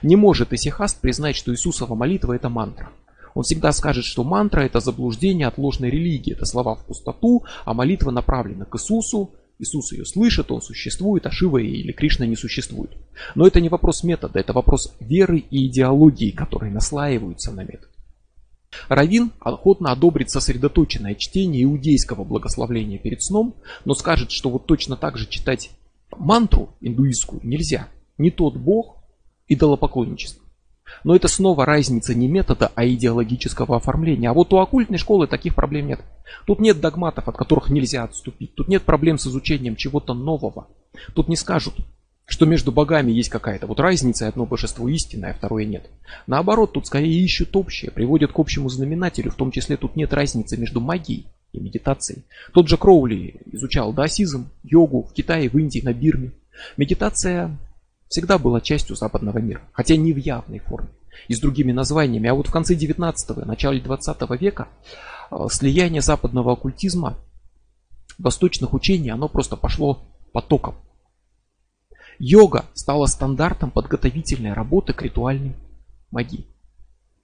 Не 0.02 0.16
может 0.16 0.52
исихаст 0.52 1.00
признать, 1.00 1.36
что 1.36 1.52
Иисусова 1.52 1.94
молитва 1.94 2.34
это 2.34 2.48
мантра. 2.48 2.90
Он 3.34 3.42
всегда 3.42 3.72
скажет, 3.72 4.04
что 4.04 4.24
мантра 4.24 4.62
это 4.62 4.80
заблуждение 4.80 5.46
от 5.46 5.58
ложной 5.58 5.90
религии, 5.90 6.32
это 6.32 6.44
слова 6.44 6.74
в 6.74 6.84
пустоту, 6.84 7.44
а 7.64 7.74
молитва 7.74 8.10
направлена 8.10 8.64
к 8.64 8.74
Иисусу, 8.76 9.30
Иисус 9.58 9.92
ее 9.92 10.04
слышит, 10.06 10.50
он 10.50 10.62
существует, 10.62 11.26
а 11.26 11.30
Шива 11.30 11.58
или 11.58 11.92
Кришна 11.92 12.26
не 12.26 12.36
существует. 12.36 12.96
Но 13.34 13.46
это 13.46 13.60
не 13.60 13.68
вопрос 13.68 14.04
метода, 14.04 14.38
это 14.38 14.52
вопрос 14.52 14.94
веры 15.00 15.38
и 15.38 15.66
идеологии, 15.66 16.30
которые 16.30 16.72
наслаиваются 16.72 17.52
на 17.52 17.62
метод. 17.62 17.88
Равин 18.88 19.32
охотно 19.40 19.92
одобрит 19.92 20.30
сосредоточенное 20.30 21.14
чтение 21.14 21.64
иудейского 21.64 22.24
благословления 22.24 22.98
перед 22.98 23.22
сном, 23.22 23.56
но 23.84 23.94
скажет, 23.94 24.30
что 24.30 24.50
вот 24.50 24.66
точно 24.66 24.96
так 24.96 25.16
же 25.16 25.26
читать 25.28 25.70
мантру 26.16 26.70
индуистскую 26.80 27.40
нельзя. 27.44 27.88
Не 28.18 28.30
тот 28.30 28.56
бог 28.56 28.97
идолопоклонничество. 29.48 30.44
Но 31.04 31.14
это 31.14 31.28
снова 31.28 31.64
разница 31.64 32.14
не 32.14 32.28
метода, 32.28 32.72
а 32.74 32.86
идеологического 32.86 33.76
оформления. 33.76 34.30
А 34.30 34.34
вот 34.34 34.52
у 34.52 34.58
оккультной 34.58 34.98
школы 34.98 35.26
таких 35.26 35.54
проблем 35.54 35.86
нет. 35.86 36.00
Тут 36.46 36.60
нет 36.60 36.80
догматов, 36.80 37.28
от 37.28 37.36
которых 37.36 37.70
нельзя 37.70 38.04
отступить. 38.04 38.54
Тут 38.54 38.68
нет 38.68 38.82
проблем 38.82 39.18
с 39.18 39.26
изучением 39.26 39.76
чего-то 39.76 40.14
нового. 40.14 40.68
Тут 41.14 41.28
не 41.28 41.36
скажут, 41.36 41.74
что 42.26 42.46
между 42.46 42.72
богами 42.72 43.10
есть 43.10 43.30
какая-то 43.30 43.66
вот 43.66 43.80
разница, 43.80 44.28
одно 44.28 44.44
божество 44.44 44.88
истинное, 44.88 45.30
а 45.30 45.34
второе 45.34 45.64
нет. 45.64 45.90
Наоборот, 46.26 46.72
тут 46.72 46.86
скорее 46.86 47.18
ищут 47.22 47.56
общее, 47.56 47.90
приводят 47.90 48.32
к 48.32 48.38
общему 48.38 48.68
знаменателю, 48.68 49.30
в 49.30 49.36
том 49.36 49.50
числе 49.50 49.76
тут 49.76 49.96
нет 49.96 50.12
разницы 50.12 50.56
между 50.58 50.80
магией 50.80 51.26
и 51.52 51.60
медитацией. 51.60 52.24
Тот 52.52 52.68
же 52.68 52.76
Кроули 52.76 53.40
изучал 53.46 53.94
даосизм, 53.94 54.50
йогу 54.62 55.04
в 55.04 55.12
Китае, 55.14 55.48
в 55.48 55.58
Индии, 55.58 55.80
на 55.80 55.94
Бирме. 55.94 56.32
Медитация 56.76 57.56
всегда 58.08 58.38
была 58.38 58.60
частью 58.60 58.96
западного 58.96 59.38
мира, 59.38 59.62
хотя 59.72 59.96
не 59.96 60.12
в 60.12 60.16
явной 60.16 60.58
форме 60.58 60.88
и 61.28 61.34
с 61.34 61.40
другими 61.40 61.72
названиями. 61.72 62.28
А 62.28 62.34
вот 62.34 62.48
в 62.48 62.52
конце 62.52 62.74
19-го, 62.74 63.44
начале 63.44 63.80
20 63.80 64.40
века 64.40 64.68
э, 65.30 65.36
слияние 65.50 66.02
западного 66.02 66.52
оккультизма, 66.52 67.18
восточных 68.18 68.72
учений, 68.72 69.10
оно 69.10 69.28
просто 69.28 69.56
пошло 69.56 70.02
потоком. 70.32 70.76
Йога 72.18 72.64
стала 72.74 73.06
стандартом 73.06 73.70
подготовительной 73.70 74.52
работы 74.52 74.92
к 74.92 75.02
ритуальной 75.02 75.54
магии 76.10 76.46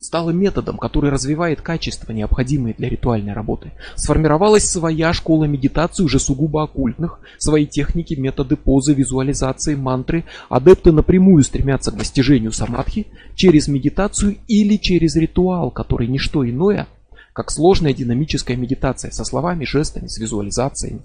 стало 0.05 0.31
методом, 0.31 0.77
который 0.77 1.11
развивает 1.11 1.61
качества, 1.61 2.13
необходимые 2.13 2.75
для 2.75 2.89
ритуальной 2.89 3.33
работы. 3.33 3.73
Сформировалась 3.97 4.65
своя 4.65 5.13
школа 5.13 5.45
медитации, 5.45 6.05
уже 6.05 6.19
сугубо 6.19 6.63
оккультных, 6.63 7.21
свои 7.39 7.67
техники, 7.67 8.15
методы 8.15 8.57
позы, 8.57 8.93
визуализации, 8.93 9.75
мантры. 9.75 10.25
Адепты 10.49 10.93
напрямую 10.93 11.43
стремятся 11.43 11.91
к 11.91 11.97
достижению 11.97 12.53
самадхи 12.53 13.07
через 13.35 13.67
медитацию 13.69 14.37
или 14.47 14.77
через 14.77 15.17
ритуал, 15.17 15.71
который 15.71 16.07
не 16.07 16.19
что 16.19 16.49
иное, 16.49 16.87
как 17.33 17.51
сложная 17.51 17.95
динамическая 17.95 18.57
медитация 18.57 19.11
со 19.11 19.25
словами, 19.25 19.65
жестами, 19.65 20.07
с 20.07 20.19
визуализациями. 20.19 21.01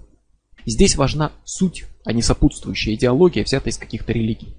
Здесь 0.66 0.96
важна 0.96 1.32
суть, 1.44 1.86
а 2.04 2.12
не 2.12 2.20
сопутствующая 2.22 2.94
идеология, 2.94 3.44
взятая 3.44 3.72
из 3.72 3.78
каких-то 3.78 4.12
религий. 4.12 4.54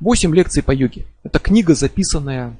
Восемь 0.00 0.34
лекций 0.34 0.62
по 0.62 0.72
йоге. 0.72 1.06
Это 1.22 1.38
книга, 1.38 1.74
записанная 1.74 2.56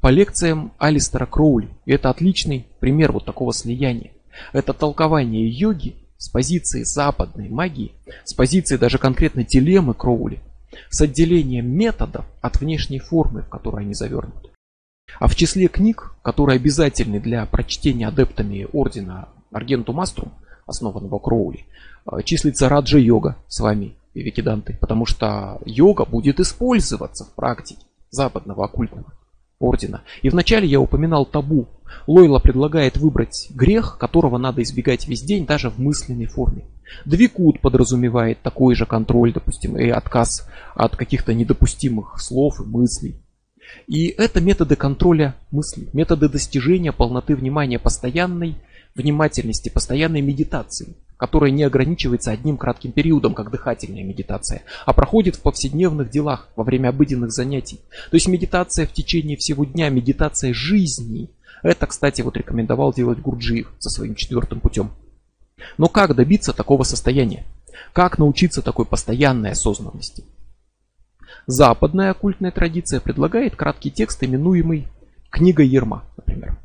по 0.00 0.08
лекциям 0.08 0.72
Алистера 0.78 1.26
Кроули. 1.26 1.68
И 1.84 1.92
это 1.92 2.10
отличный 2.10 2.66
пример 2.80 3.12
вот 3.12 3.24
такого 3.24 3.52
слияния. 3.52 4.12
Это 4.52 4.72
толкование 4.72 5.48
йоги 5.48 5.96
с 6.16 6.28
позиции 6.28 6.82
западной 6.82 7.48
магии, 7.48 7.92
с 8.24 8.34
позиции 8.34 8.76
даже 8.76 8.98
конкретно 8.98 9.44
телемы 9.44 9.94
Кроули, 9.94 10.40
с 10.88 11.00
отделением 11.00 11.70
методов 11.70 12.24
от 12.40 12.60
внешней 12.60 12.98
формы, 12.98 13.42
в 13.42 13.48
которой 13.48 13.84
они 13.84 13.94
завернуты. 13.94 14.50
А 15.18 15.26
в 15.26 15.34
числе 15.34 15.68
книг, 15.68 16.14
которые 16.22 16.56
обязательны 16.56 17.20
для 17.20 17.44
прочтения 17.46 18.06
адептами 18.06 18.68
ордена 18.72 19.28
Аргенту 19.50 19.92
Маструм, 19.92 20.32
основанного 20.66 21.18
Кроули, 21.18 21.66
э, 22.06 22.22
числится 22.22 22.68
Раджа-йога 22.68 23.36
с 23.48 23.60
вами, 23.60 23.96
Викиданты, 24.14 24.76
потому 24.80 25.06
что 25.06 25.60
йога 25.64 26.04
будет 26.04 26.40
использоваться 26.40 27.24
в 27.24 27.30
практике 27.30 27.82
западного 28.10 28.64
оккультного 28.64 29.12
ордена. 29.60 30.02
И 30.22 30.30
вначале 30.30 30.66
я 30.66 30.80
упоминал 30.80 31.24
табу. 31.24 31.68
Лойла 32.06 32.38
предлагает 32.38 32.96
выбрать 32.96 33.48
грех, 33.50 33.98
которого 33.98 34.38
надо 34.38 34.62
избегать 34.62 35.06
весь 35.06 35.22
день, 35.22 35.46
даже 35.46 35.70
в 35.70 35.78
мысленной 35.78 36.26
форме. 36.26 36.64
Двикут 37.04 37.60
подразумевает 37.60 38.40
такой 38.42 38.74
же 38.74 38.86
контроль, 38.86 39.32
допустим, 39.32 39.76
и 39.76 39.88
отказ 39.88 40.48
от 40.74 40.96
каких-то 40.96 41.34
недопустимых 41.34 42.20
слов 42.20 42.60
и 42.60 42.64
мыслей. 42.64 43.22
И 43.86 44.08
это 44.08 44.40
методы 44.40 44.74
контроля 44.74 45.36
мыслей, 45.52 45.88
методы 45.92 46.28
достижения 46.28 46.90
полноты 46.90 47.36
внимания, 47.36 47.78
постоянной 47.78 48.56
внимательности, 48.96 49.68
постоянной 49.68 50.22
медитации, 50.22 50.96
которая 51.20 51.50
не 51.50 51.64
ограничивается 51.64 52.30
одним 52.30 52.56
кратким 52.56 52.92
периодом, 52.92 53.34
как 53.34 53.50
дыхательная 53.50 54.02
медитация, 54.02 54.62
а 54.86 54.94
проходит 54.94 55.36
в 55.36 55.42
повседневных 55.42 56.08
делах, 56.08 56.48
во 56.56 56.64
время 56.64 56.88
обыденных 56.88 57.30
занятий. 57.30 57.78
То 58.10 58.14
есть 58.14 58.26
медитация 58.26 58.86
в 58.86 58.92
течение 58.94 59.36
всего 59.36 59.66
дня, 59.66 59.90
медитация 59.90 60.54
жизни. 60.54 61.28
Это, 61.62 61.86
кстати, 61.86 62.22
вот 62.22 62.38
рекомендовал 62.38 62.94
делать 62.94 63.18
Гурджиев 63.18 63.70
со 63.78 63.90
своим 63.90 64.14
четвертым 64.14 64.60
путем. 64.60 64.92
Но 65.76 65.88
как 65.88 66.16
добиться 66.16 66.54
такого 66.54 66.84
состояния? 66.84 67.44
Как 67.92 68.16
научиться 68.16 68.62
такой 68.62 68.86
постоянной 68.86 69.50
осознанности? 69.50 70.24
Западная 71.46 72.12
оккультная 72.12 72.50
традиция 72.50 72.98
предлагает 72.98 73.56
краткий 73.56 73.90
текст, 73.90 74.24
именуемый 74.24 74.88
«Книга 75.28 75.62
Ерма», 75.62 76.02
например, 76.16 76.56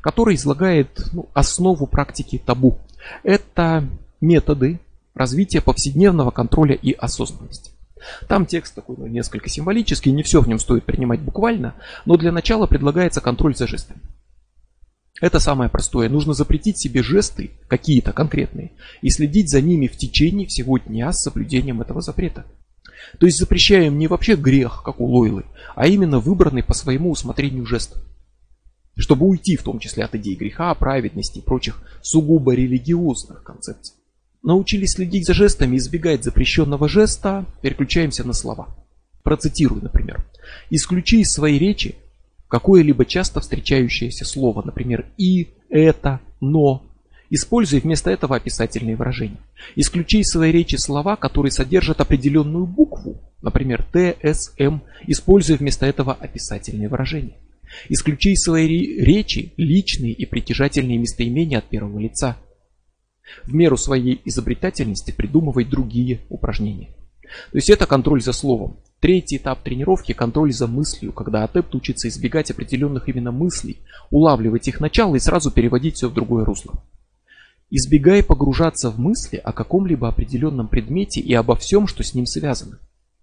который 0.00 0.36
излагает 0.36 1.08
ну, 1.12 1.28
основу 1.34 1.88
практики 1.88 2.40
табу. 2.44 2.78
Это 3.22 3.88
методы 4.20 4.80
развития 5.14 5.60
повседневного 5.60 6.30
контроля 6.30 6.74
и 6.74 6.92
осознанности. 6.92 7.72
Там 8.28 8.46
текст 8.46 8.74
такой 8.74 8.96
ну, 8.98 9.06
несколько 9.06 9.48
символический, 9.48 10.12
не 10.12 10.22
все 10.22 10.40
в 10.40 10.48
нем 10.48 10.58
стоит 10.58 10.84
принимать 10.84 11.20
буквально, 11.20 11.74
но 12.04 12.16
для 12.16 12.32
начала 12.32 12.66
предлагается 12.66 13.20
контроль 13.20 13.56
за 13.56 13.66
жестами. 13.66 14.00
Это 15.20 15.40
самое 15.40 15.70
простое. 15.70 16.10
Нужно 16.10 16.34
запретить 16.34 16.78
себе 16.78 17.02
жесты, 17.02 17.52
какие-то 17.68 18.12
конкретные, 18.12 18.72
и 19.00 19.08
следить 19.08 19.50
за 19.50 19.62
ними 19.62 19.86
в 19.86 19.96
течение 19.96 20.46
всего 20.46 20.76
дня 20.78 21.10
с 21.12 21.22
соблюдением 21.22 21.80
этого 21.80 22.02
запрета. 22.02 22.44
То 23.18 23.26
есть 23.26 23.38
запрещаем 23.38 23.98
не 23.98 24.08
вообще 24.08 24.36
грех, 24.36 24.82
как 24.84 25.00
у 25.00 25.06
Лойлы, 25.06 25.44
а 25.74 25.86
именно 25.86 26.18
выбранный 26.18 26.62
по 26.62 26.74
своему 26.74 27.10
усмотрению 27.10 27.64
жест. 27.64 27.96
Чтобы 28.96 29.26
уйти 29.26 29.56
в 29.56 29.62
том 29.62 29.78
числе 29.78 30.04
от 30.04 30.14
идей 30.14 30.36
греха, 30.36 30.74
праведности 30.74 31.38
и 31.38 31.42
прочих 31.42 31.82
сугубо 32.02 32.54
религиозных 32.54 33.42
концепций. 33.42 33.94
Научились 34.42 34.92
следить 34.92 35.26
за 35.26 35.34
жестами, 35.34 35.76
избегать 35.76 36.24
запрещенного 36.24 36.88
жеста, 36.88 37.44
переключаемся 37.62 38.24
на 38.24 38.32
слова. 38.32 38.68
Процитирую, 39.22 39.82
например. 39.82 40.24
«Исключи 40.70 41.20
из 41.20 41.32
своей 41.32 41.58
речи 41.58 41.96
какое-либо 42.48 43.04
часто 43.04 43.40
встречающееся 43.40 44.24
слово, 44.24 44.62
например, 44.64 45.06
«и», 45.18 45.48
«это», 45.68 46.20
«но», 46.40 46.82
Используй 47.28 47.80
вместо 47.80 48.10
этого 48.10 48.36
описательные 48.36 48.96
выражения. 48.96 49.40
Исключи 49.74 50.20
из 50.20 50.28
своей 50.28 50.52
речи 50.52 50.76
слова, 50.76 51.16
которые 51.16 51.50
содержат 51.50 52.00
определенную 52.00 52.66
букву, 52.66 53.20
например, 53.42 53.84
Т, 53.92 54.16
С, 54.22 54.54
М. 54.58 54.82
Используй 55.06 55.56
вместо 55.56 55.86
этого 55.86 56.12
описательные 56.12 56.88
выражения. 56.88 57.36
Исключи 57.88 58.32
из 58.32 58.42
своей 58.42 59.00
речи 59.00 59.52
личные 59.56 60.12
и 60.12 60.26
притяжательные 60.26 60.98
местоимения 60.98 61.58
от 61.58 61.68
первого 61.68 61.98
лица. 61.98 62.36
В 63.44 63.54
меру 63.54 63.76
своей 63.76 64.20
изобретательности 64.24 65.10
придумывай 65.10 65.64
другие 65.64 66.20
упражнения. 66.28 66.90
То 67.50 67.58
есть 67.58 67.70
это 67.70 67.86
контроль 67.86 68.22
за 68.22 68.32
словом. 68.32 68.78
Третий 69.00 69.36
этап 69.36 69.62
тренировки– 69.62 70.12
контроль 70.14 70.52
за 70.52 70.66
мыслью, 70.66 71.12
когда 71.12 71.44
адепт 71.44 71.74
учится 71.74 72.08
избегать 72.08 72.50
определенных 72.50 73.08
именно 73.08 73.30
мыслей, 73.30 73.78
улавливать 74.10 74.68
их 74.68 74.80
начало 74.80 75.16
и 75.16 75.20
сразу 75.20 75.50
переводить 75.50 75.96
все 75.96 76.08
в 76.08 76.14
другое 76.14 76.44
русло. 76.44 76.82
Избегай 77.68 78.22
погружаться 78.22 78.90
в 78.90 78.98
мысли 78.98 79.36
о 79.36 79.52
каком-либо 79.52 80.08
определенном 80.08 80.68
предмете 80.68 81.20
и 81.20 81.34
обо 81.34 81.56
всем, 81.56 81.88
что 81.88 82.04
с 82.04 82.14
ним 82.14 82.24
связано. 82.24 82.78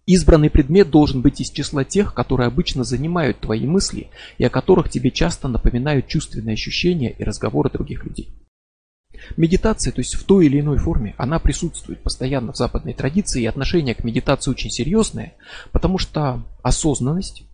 Избранный 0.05 0.49
предмет 0.49 0.89
должен 0.89 1.21
быть 1.21 1.39
из 1.39 1.49
числа 1.49 1.85
тех, 1.85 2.13
которые 2.13 2.47
обычно 2.47 2.83
занимают 2.83 3.39
твои 3.39 3.65
мысли 3.65 4.09
и 4.37 4.43
о 4.43 4.49
которых 4.49 4.89
тебе 4.89 5.11
часто 5.11 5.47
напоминают 5.47 6.07
чувственные 6.07 6.53
ощущения 6.53 7.11
и 7.11 7.23
разговоры 7.23 7.69
других 7.69 8.03
людей. 8.03 8.29
Медитация, 9.37 9.93
то 9.93 9.99
есть 9.99 10.15
в 10.15 10.25
той 10.25 10.47
или 10.47 10.59
иной 10.59 10.77
форме, 10.77 11.15
она 11.17 11.39
присутствует 11.39 12.03
постоянно 12.03 12.51
в 12.51 12.57
западной 12.57 12.93
традиции, 12.93 13.43
и 13.43 13.45
отношение 13.45 13.95
к 13.95 14.03
медитации 14.03 14.51
очень 14.51 14.69
серьезное, 14.69 15.35
потому 15.71 15.97
что 15.97 16.43
осознанность, 16.61 17.45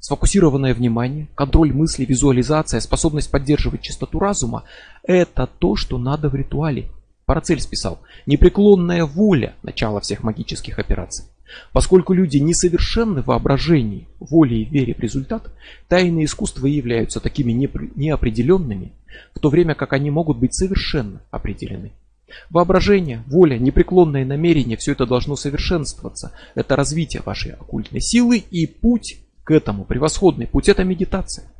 Сфокусированное 0.00 0.74
внимание, 0.74 1.28
контроль 1.34 1.72
мысли, 1.72 2.04
визуализация, 2.04 2.80
способность 2.80 3.30
поддерживать 3.30 3.82
чистоту 3.82 4.20
разума– 4.20 4.62
это 5.02 5.48
то, 5.58 5.74
что 5.74 5.98
надо 5.98 6.28
в 6.28 6.36
ритуале. 6.36 6.88
Парацельс 7.26 7.66
писал, 7.66 7.98
непреклонная 8.24 9.04
воля– 9.04 9.56
начало 9.62 10.00
всех 10.00 10.22
магических 10.22 10.78
операций. 10.78 11.24
Поскольку 11.72 12.12
люди 12.12 12.38
несовершенны 12.38 13.22
в 13.22 13.26
воображении, 13.26 14.08
воле 14.20 14.62
и 14.62 14.64
вере 14.64 14.94
в 14.94 15.00
результат, 15.00 15.50
тайные 15.88 16.26
искусства 16.26 16.66
являются 16.66 17.20
такими 17.20 17.52
неопределенными, 17.52 18.92
в 19.34 19.38
то 19.38 19.48
время 19.48 19.74
как 19.74 19.92
они 19.92 20.10
могут 20.10 20.38
быть 20.38 20.54
совершенно 20.54 21.22
определены. 21.30 21.92
Воображение, 22.50 23.22
воля, 23.26 23.58
непреклонное 23.58 24.24
намерение– 24.24 24.76
все 24.78 24.92
это 24.92 25.06
должно 25.06 25.34
совершенствоваться. 25.36 26.32
Это 26.54 26.76
развитие 26.76 27.22
вашей 27.24 27.52
оккультной 27.52 28.00
силы 28.00 28.38
и 28.38 28.66
путь 28.66 29.16
к 29.44 29.50
этому. 29.50 29.84
Превосходный 29.84 30.46
путь– 30.46 30.68
это 30.70 30.84
медитация. 30.84 31.50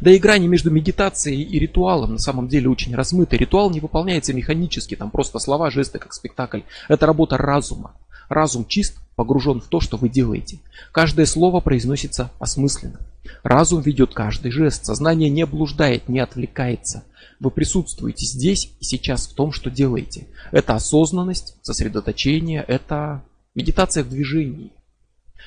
Да 0.00 0.10
и 0.10 0.18
грани 0.18 0.46
между 0.46 0.70
медитацией 0.70 1.42
и 1.42 1.58
ритуалом 1.58 2.12
на 2.12 2.18
самом 2.18 2.48
деле 2.48 2.68
очень 2.68 2.94
размыты. 2.94 3.36
Ритуал 3.36 3.70
не 3.70 3.80
выполняется 3.80 4.32
механически, 4.32 4.94
там 4.94 5.10
просто 5.10 5.38
слова, 5.38 5.70
жесты, 5.70 5.98
как 5.98 6.12
спектакль. 6.12 6.60
Это 6.88 7.06
работа 7.06 7.36
разума. 7.36 7.94
Разум 8.28 8.66
чист, 8.66 8.98
погружен 9.16 9.60
в 9.60 9.68
то, 9.68 9.80
что 9.80 9.96
вы 9.96 10.08
делаете. 10.08 10.58
Каждое 10.92 11.26
слово 11.26 11.60
произносится 11.60 12.30
осмысленно. 12.38 13.00
Разум 13.42 13.80
ведет 13.80 14.14
каждый 14.14 14.50
жест. 14.50 14.84
Сознание 14.84 15.30
не 15.30 15.46
блуждает, 15.46 16.08
не 16.08 16.20
отвлекается. 16.20 17.04
Вы 17.40 17.50
присутствуете 17.50 18.26
здесь 18.26 18.72
и 18.80 18.84
сейчас 18.84 19.26
в 19.26 19.34
том, 19.34 19.52
что 19.52 19.70
делаете. 19.70 20.26
Это 20.52 20.74
осознанность, 20.74 21.56
сосредоточение, 21.62 22.64
это 22.66 23.22
медитация 23.54 24.04
в 24.04 24.08
движении. 24.08 24.72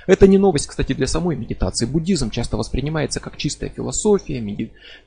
Это 0.06 0.28
не 0.28 0.38
новость, 0.38 0.68
кстати, 0.68 0.94
для 0.94 1.08
самой 1.08 1.36
медитации. 1.36 1.86
Буддизм 1.86 2.30
часто 2.30 2.58
воспринимается 2.58 3.20
как 3.20 3.38
чистая 3.38 3.70
философия, 3.70 4.40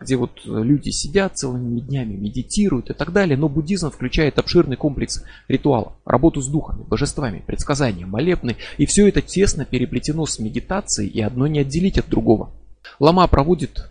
где 0.00 0.16
вот 0.16 0.40
люди 0.44 0.90
сидят 0.90 1.38
целыми 1.38 1.81
днями, 1.81 2.14
медитируют 2.16 2.90
и 2.90 2.94
так 2.94 3.12
далее. 3.12 3.37
Но 3.37 3.48
буддизм 3.48 3.90
включает 3.90 4.38
обширный 4.38 4.76
комплекс 4.76 5.22
ритуалов, 5.48 5.94
работу 6.05 6.42
с 6.42 6.48
духами, 6.48 6.83
божествами, 6.83 7.42
предсказания, 7.46 8.07
молебны. 8.07 8.57
И 8.76 8.87
все 8.87 9.09
это 9.09 9.22
тесно 9.22 9.64
переплетено 9.64 10.26
с 10.26 10.38
медитацией, 10.38 11.09
и 11.09 11.20
одно 11.20 11.46
не 11.46 11.61
отделить 11.61 11.98
от 11.98 12.09
другого. 12.09 12.50
Лама 12.98 13.26
проводит 13.29 13.90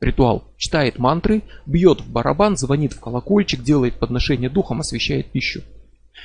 ритуал, 0.00 0.44
читает 0.56 0.98
мантры, 0.98 1.42
бьет 1.66 2.00
в 2.00 2.10
барабан, 2.10 2.56
звонит 2.56 2.94
в 2.94 3.00
колокольчик, 3.00 3.62
делает 3.62 3.98
подношение 3.98 4.48
духом, 4.48 4.80
освещает 4.80 5.30
пищу. 5.30 5.62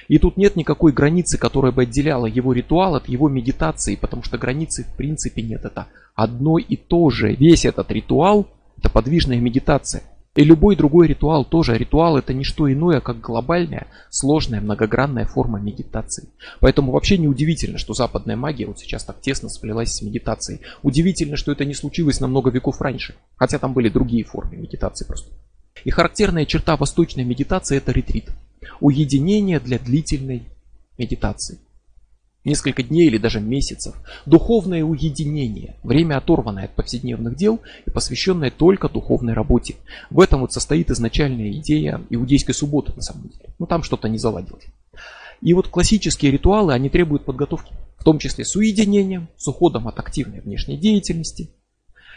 И 0.08 0.18
тут 0.18 0.38
нет 0.38 0.56
никакой 0.56 0.92
границы, 0.92 1.38
которая 1.38 1.72
бы 1.72 1.84
отделяла 1.84 2.26
его 2.26 2.54
ритуал 2.54 2.96
от 2.96 3.08
его 3.10 3.30
медитации, 3.30 3.96
потому 3.96 4.24
что 4.24 4.38
границы 4.38 4.84
в 4.84 4.96
принципе 4.96 5.42
нет. 5.42 5.66
Это 5.66 5.88
одно 6.14 6.58
и 6.58 6.76
то 6.76 7.10
же. 7.10 7.34
Весь 7.34 7.66
этот 7.66 7.92
ритуал– 7.92 8.48
это 8.78 8.90
подвижная 8.90 9.40
медитация. 9.40 10.04
И 10.36 10.44
любой 10.44 10.76
другой 10.76 11.08
ритуал 11.08 11.46
тоже. 11.46 11.78
Ритуал 11.78 12.18
это 12.18 12.34
не 12.34 12.44
что 12.44 12.72
иное, 12.72 13.00
как 13.00 13.22
глобальная, 13.22 13.88
сложная, 14.10 14.60
многогранная 14.60 15.26
форма 15.26 15.60
медитации. 15.60 16.28
Поэтому 16.60 16.92
вообще 16.92 17.18
не 17.18 17.30
удивительно, 17.30 17.78
что 17.78 17.94
западная 17.94 18.36
магия 18.36 18.66
вот 18.66 18.80
сейчас 18.80 19.06
так 19.06 19.22
тесно 19.22 19.48
сплелась 19.48 19.94
с 19.94 20.02
медитацией. 20.02 20.62
Удивительно, 20.84 21.38
что 21.38 21.54
это 21.54 21.64
не 21.64 21.74
случилось 21.74 22.20
на 22.20 22.28
много 22.28 22.50
веков 22.50 22.82
раньше. 22.82 23.16
Хотя 23.38 23.60
там 23.60 23.74
были 23.74 23.88
другие 23.88 24.26
формы 24.26 24.58
медитации 24.58 25.06
просто. 25.06 25.32
И 25.84 25.92
характерная 25.92 26.46
черта 26.46 26.78
восточной 26.78 27.24
медитации 27.24 27.78
это 27.78 27.92
ретрит. 27.92 28.30
Уединение 28.80 29.60
для 29.60 29.78
длительной 29.78 30.44
медитации. 30.98 31.60
Несколько 32.44 32.84
дней 32.84 33.08
или 33.08 33.18
даже 33.18 33.40
месяцев. 33.42 33.96
Духовное 34.28 34.84
уединение. 34.84 35.76
Время 35.82 36.18
оторванное 36.18 36.66
от 36.66 36.76
повседневных 36.76 37.36
дел 37.36 37.60
и 37.88 37.90
посвященное 37.90 38.52
только 38.52 38.88
духовной 38.88 39.34
работе. 39.34 39.76
В 40.12 40.20
этом 40.20 40.42
вот 40.42 40.54
состоит 40.54 40.92
изначальная 40.92 41.52
идея 41.54 42.02
иудейской 42.12 42.54
субботы 42.54 42.94
на 42.96 43.02
самом 43.02 43.30
деле. 43.30 43.50
Ну 43.58 43.66
там 43.66 43.82
что-то 43.82 44.08
не 44.08 44.20
заладилось. 44.20 44.66
И 45.42 45.54
вот 45.54 45.68
классические 45.68 46.32
ритуалы, 46.32 46.74
они 46.74 46.90
требуют 46.90 47.26
подготовки. 47.26 47.74
В 47.98 48.04
том 48.04 48.20
числе 48.20 48.46
с 48.46 48.56
уединением, 48.56 49.28
с 49.38 49.48
уходом 49.48 49.88
от 49.88 50.00
активной 50.00 50.42
внешней 50.42 50.78
деятельности. 50.78 51.50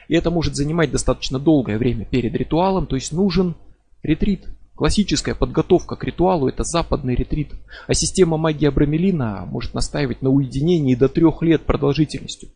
И 0.08 0.14
это 0.14 0.30
может 0.30 0.56
занимать 0.56 0.90
достаточно 0.90 1.38
долгое 1.38 1.78
время 1.78 2.06
перед 2.06 2.34
ритуалом, 2.34 2.86
то 2.86 2.96
есть 2.96 3.12
нужен 3.12 3.54
ретрит. 4.02 4.48
Классическая 4.74 5.34
подготовка 5.34 5.96
к 5.96 6.04
ритуалу– 6.04 6.48
это 6.48 6.62
западный 6.64 7.14
ретрит. 7.14 7.52
А 7.86 7.94
система 7.94 8.36
магии 8.36 8.66
Абрамелина 8.66 9.44
может 9.46 9.74
настаивать 9.74 10.22
на 10.22 10.30
уединении 10.30 10.94
до 10.94 11.08
трех 11.08 11.42
лет 11.42 11.64
продолжительностью, 11.64 12.48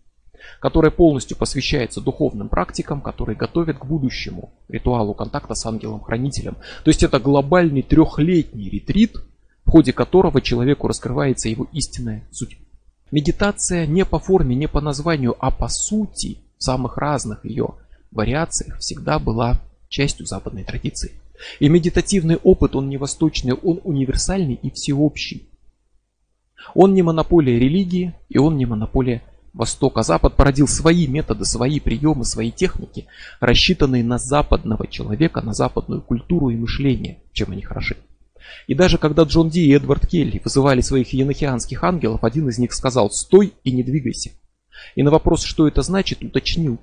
которая 0.61 0.93
полностью 0.93 1.37
посвящается 1.37 2.01
духовным 2.01 2.49
практикам, 2.49 3.01
которые 3.01 3.37
готовят 3.37 3.79
к 3.79 3.85
будущему 3.85 4.53
ритуалу 4.69 5.15
контакта 5.15 5.55
с 5.55 5.67
ангелом-хранителем. 5.67 6.55
То 6.85 6.89
есть 6.89 7.03
это 7.03 7.19
глобальный 7.19 7.83
трехлетний 7.83 8.71
ретрит, 8.71 9.17
в 9.65 9.71
ходе 9.71 9.93
которого 9.93 10.41
человеку 10.41 10.87
раскрывается 10.87 11.49
его 11.49 11.67
истинная 11.73 12.23
суть. 12.31 12.57
Медитация 13.11 13.85
не 13.85 14.05
по 14.05 14.21
форме, 14.21 14.55
не 14.55 14.69
по 14.69 14.81
названию, 14.81 15.37
а 15.41 15.51
по 15.51 15.69
сути 15.69 16.39
самых 16.63 16.97
разных 16.97 17.45
ее 17.45 17.75
вариациях 18.11 18.79
всегда 18.79 19.19
была 19.19 19.61
частью 19.89 20.27
западной 20.27 20.65
традиции. 20.65 21.13
И 21.61 21.69
медитативный 21.69 22.37
опыт, 22.37 22.77
он 22.77 22.89
не 22.89 22.97
восточный, 22.97 23.55
он 23.55 23.81
универсальный 23.85 24.55
и 24.55 24.71
всеобщий. 24.71 25.49
Он 26.75 26.95
не 26.95 27.03
монополия 27.03 27.59
религии, 27.59 28.15
и 28.29 28.39
он 28.39 28.57
не 28.57 28.67
монополия 28.67 29.23
Востока. 29.53 30.03
Запад 30.03 30.35
породил 30.35 30.67
свои 30.67 31.07
методы, 31.07 31.45
свои 31.45 31.79
приемы, 31.79 32.25
свои 32.25 32.51
техники, 32.51 33.07
рассчитанные 33.41 34.03
на 34.03 34.19
западного 34.19 34.87
человека, 34.87 35.43
на 35.43 35.53
западную 35.53 36.01
культуру 36.01 36.49
и 36.49 36.57
мышление, 36.57 37.23
чем 37.33 37.51
они 37.51 37.63
хороши. 37.63 37.97
И 38.67 38.75
даже 38.75 38.99
когда 38.99 39.25
Джон 39.25 39.51
Ди 39.51 39.67
и 39.67 39.73
Эдвард 39.73 40.07
Келли 40.07 40.41
вызывали 40.43 40.81
своих 40.81 41.13
енохианских 41.13 41.85
ангелов, 41.85 42.25
один 42.25 42.49
из 42.49 42.59
них 42.59 42.73
сказал 42.73 43.11
«Стой 43.11 43.53
и 43.63 43.73
не 43.73 43.83
двигайся». 43.83 44.31
И 44.95 45.03
на 45.03 45.11
вопрос, 45.11 45.43
что 45.43 45.69
это 45.69 45.83
значит, 45.83 46.23
уточнил. 46.23 46.79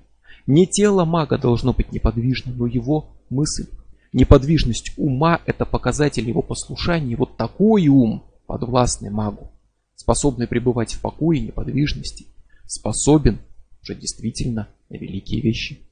Не 0.48 0.66
тело 0.66 1.06
мага 1.06 1.38
должно 1.38 1.74
быть 1.74 1.92
неподвижным, 1.92 2.58
но 2.58 2.68
его 2.68 3.12
мысль. 3.30 3.68
Неподвижность 4.14 4.94
ума– 4.98 5.42
это 5.46 5.66
показатель 5.66 6.28
его 6.28 6.42
послушания. 6.42 7.16
Вот 7.16 7.38
такой 7.38 7.88
ум, 7.88 8.24
подвластный 8.48 9.12
магу, 9.12 9.52
способный 9.96 10.48
пребывать 10.48 10.94
в 10.94 11.02
покое 11.02 11.40
и 11.40 11.46
неподвижности, 11.48 12.26
способен 12.66 13.40
уже 13.84 13.96
действительно 13.96 14.68
на 14.90 14.96
великие 14.96 15.42
вещи. 15.42 15.89